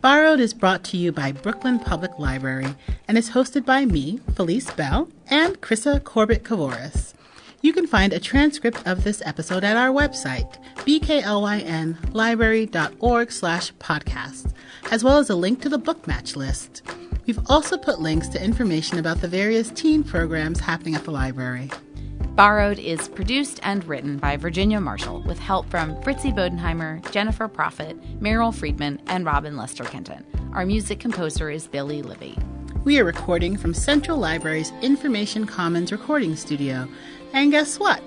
Borrowed 0.00 0.40
is 0.40 0.52
brought 0.52 0.82
to 0.84 0.98
you 0.98 1.12
by 1.12 1.32
Brooklyn 1.32 1.78
Public 1.78 2.18
Library 2.18 2.74
and 3.08 3.16
is 3.16 3.30
hosted 3.30 3.64
by 3.64 3.86
me, 3.86 4.20
Felice 4.34 4.70
Belle, 4.70 5.08
and 5.28 5.62
Krissa 5.62 6.04
Corbett 6.04 6.44
Kavouras. 6.44 7.14
You 7.62 7.72
can 7.72 7.86
find 7.86 8.12
a 8.12 8.20
transcript 8.20 8.86
of 8.86 9.04
this 9.04 9.22
episode 9.24 9.64
at 9.64 9.78
our 9.78 9.88
website, 9.88 10.58
bklynlibrary.org 10.84 13.32
slash 13.32 13.72
podcast, 13.76 14.52
as 14.90 15.02
well 15.02 15.16
as 15.16 15.30
a 15.30 15.34
link 15.34 15.62
to 15.62 15.70
the 15.70 15.78
book 15.78 16.06
match 16.06 16.36
list. 16.36 16.82
We've 17.26 17.40
also 17.46 17.78
put 17.78 18.02
links 18.02 18.28
to 18.28 18.44
information 18.44 18.98
about 18.98 19.22
the 19.22 19.28
various 19.28 19.70
teen 19.70 20.04
programs 20.04 20.60
happening 20.60 20.94
at 20.94 21.04
the 21.04 21.10
library. 21.10 21.70
Borrowed 22.34 22.80
is 22.80 23.06
produced 23.06 23.60
and 23.62 23.84
written 23.84 24.18
by 24.18 24.36
Virginia 24.36 24.80
Marshall 24.80 25.22
with 25.22 25.38
help 25.38 25.70
from 25.70 25.94
Fritzi 26.02 26.34
Bodenheimer, 26.34 27.08
Jennifer 27.12 27.46
Profit, 27.46 27.96
Meryl 28.20 28.52
Friedman, 28.52 29.00
and 29.06 29.24
Robin 29.24 29.56
Lester 29.56 29.84
Kenton. 29.84 30.26
Our 30.52 30.66
music 30.66 30.98
composer 30.98 31.48
is 31.48 31.68
Billy 31.68 32.02
Libby. 32.02 32.36
We 32.82 32.98
are 32.98 33.04
recording 33.04 33.56
from 33.56 33.72
Central 33.72 34.18
Library's 34.18 34.72
Information 34.82 35.46
Commons 35.46 35.92
recording 35.92 36.34
studio. 36.34 36.88
And 37.32 37.52
guess 37.52 37.78
what? 37.78 38.02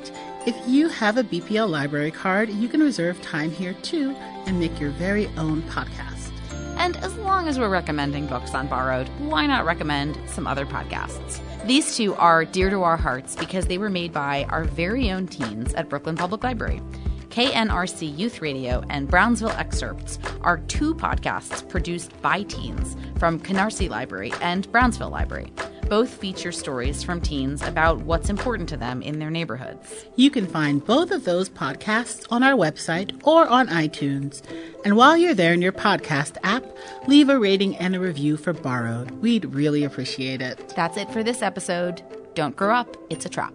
If 0.46 0.58
you 0.68 0.90
have 0.90 1.16
a 1.16 1.24
BPL 1.24 1.70
library 1.70 2.12
card, 2.12 2.50
you 2.50 2.68
can 2.68 2.82
reserve 2.82 3.22
time 3.22 3.52
here 3.52 3.76
too 3.76 4.14
and 4.46 4.60
make 4.60 4.78
your 4.78 4.92
very 4.92 5.28
own 5.38 5.62
podcast. 5.64 6.34
And 6.78 6.98
as 6.98 7.16
long 7.20 7.48
as 7.48 7.58
we're 7.58 7.70
recommending 7.70 8.28
books 8.28 8.54
on 8.54 8.68
Borrowed, 8.68 9.08
why 9.20 9.48
not 9.48 9.66
recommend 9.66 10.18
some 10.28 10.46
other 10.46 10.66
podcasts? 10.66 11.42
These 11.66 11.98
two 11.98 12.16
are 12.16 12.46
dear 12.46 12.70
to 12.70 12.84
our 12.84 12.96
hearts 12.96 13.36
because 13.36 13.66
they 13.66 13.78
were 13.78 13.90
made 13.90 14.14
by 14.14 14.46
our 14.50 14.64
very 14.64 15.12
own 15.12 15.28
teens 15.28 15.74
at 15.74 15.90
Brooklyn 15.90 16.16
Public 16.16 16.44
Library. 16.44 16.82
KNRC 17.30 18.18
Youth 18.18 18.42
Radio 18.42 18.84
and 18.90 19.08
Brownsville 19.08 19.52
Excerpts 19.52 20.18
are 20.42 20.60
two 20.60 20.96
podcasts 20.96 21.68
produced 21.68 22.20
by 22.22 22.44
teens 22.44 22.96
from 23.20 23.40
Canarsie 23.40 23.90
Library 23.90 24.32
and 24.42 24.72
Brownsville 24.72 25.10
Library. 25.10 25.52
Both 25.90 26.10
feature 26.16 26.52
stories 26.52 27.02
from 27.02 27.22
teens 27.22 27.62
about 27.62 28.00
what's 28.00 28.30
important 28.30 28.68
to 28.70 28.78
them 28.78 29.02
in 29.02 29.20
their 29.20 29.30
neighborhoods. 29.30 30.06
You 30.18 30.30
can 30.30 30.46
find 30.46 30.86
both 30.86 31.12
of 31.12 31.24
those 31.24 31.50
podcasts 31.50 32.26
on 32.30 32.44
our 32.44 32.54
website 32.54 33.22
or 33.26 33.48
on 33.48 33.68
iTunes. 33.70 34.42
And 34.84 34.98
while 34.98 35.16
you're 35.16 35.34
there 35.34 35.54
in 35.54 35.62
your 35.62 35.72
podcast 35.72 36.38
app, 36.44 36.66
leave 37.08 37.30
a 37.30 37.40
rating 37.40 37.78
and 37.78 37.96
a 37.96 38.02
review 38.02 38.36
for 38.36 38.52
Borrowed. 38.52 39.12
We'd 39.22 39.46
really 39.46 39.86
appreciate 39.86 40.42
it. 40.42 40.74
That's 40.76 40.98
it 40.98 41.10
for 41.12 41.24
this 41.24 41.42
episode. 41.42 42.02
Don't 42.36 42.56
grow 42.56 42.76
up, 42.76 42.98
it's 43.10 43.26
a 43.26 43.30
trap. 43.30 43.54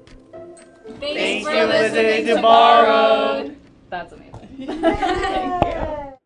Thanks, 1.00 1.46
for 1.46 1.66
listening 1.66 2.26
to 2.26 2.40
Borrowed. 2.40 3.56
That's 3.90 4.12
amazing. 4.12 4.66
Thank 4.80 5.64
you. 5.64 6.18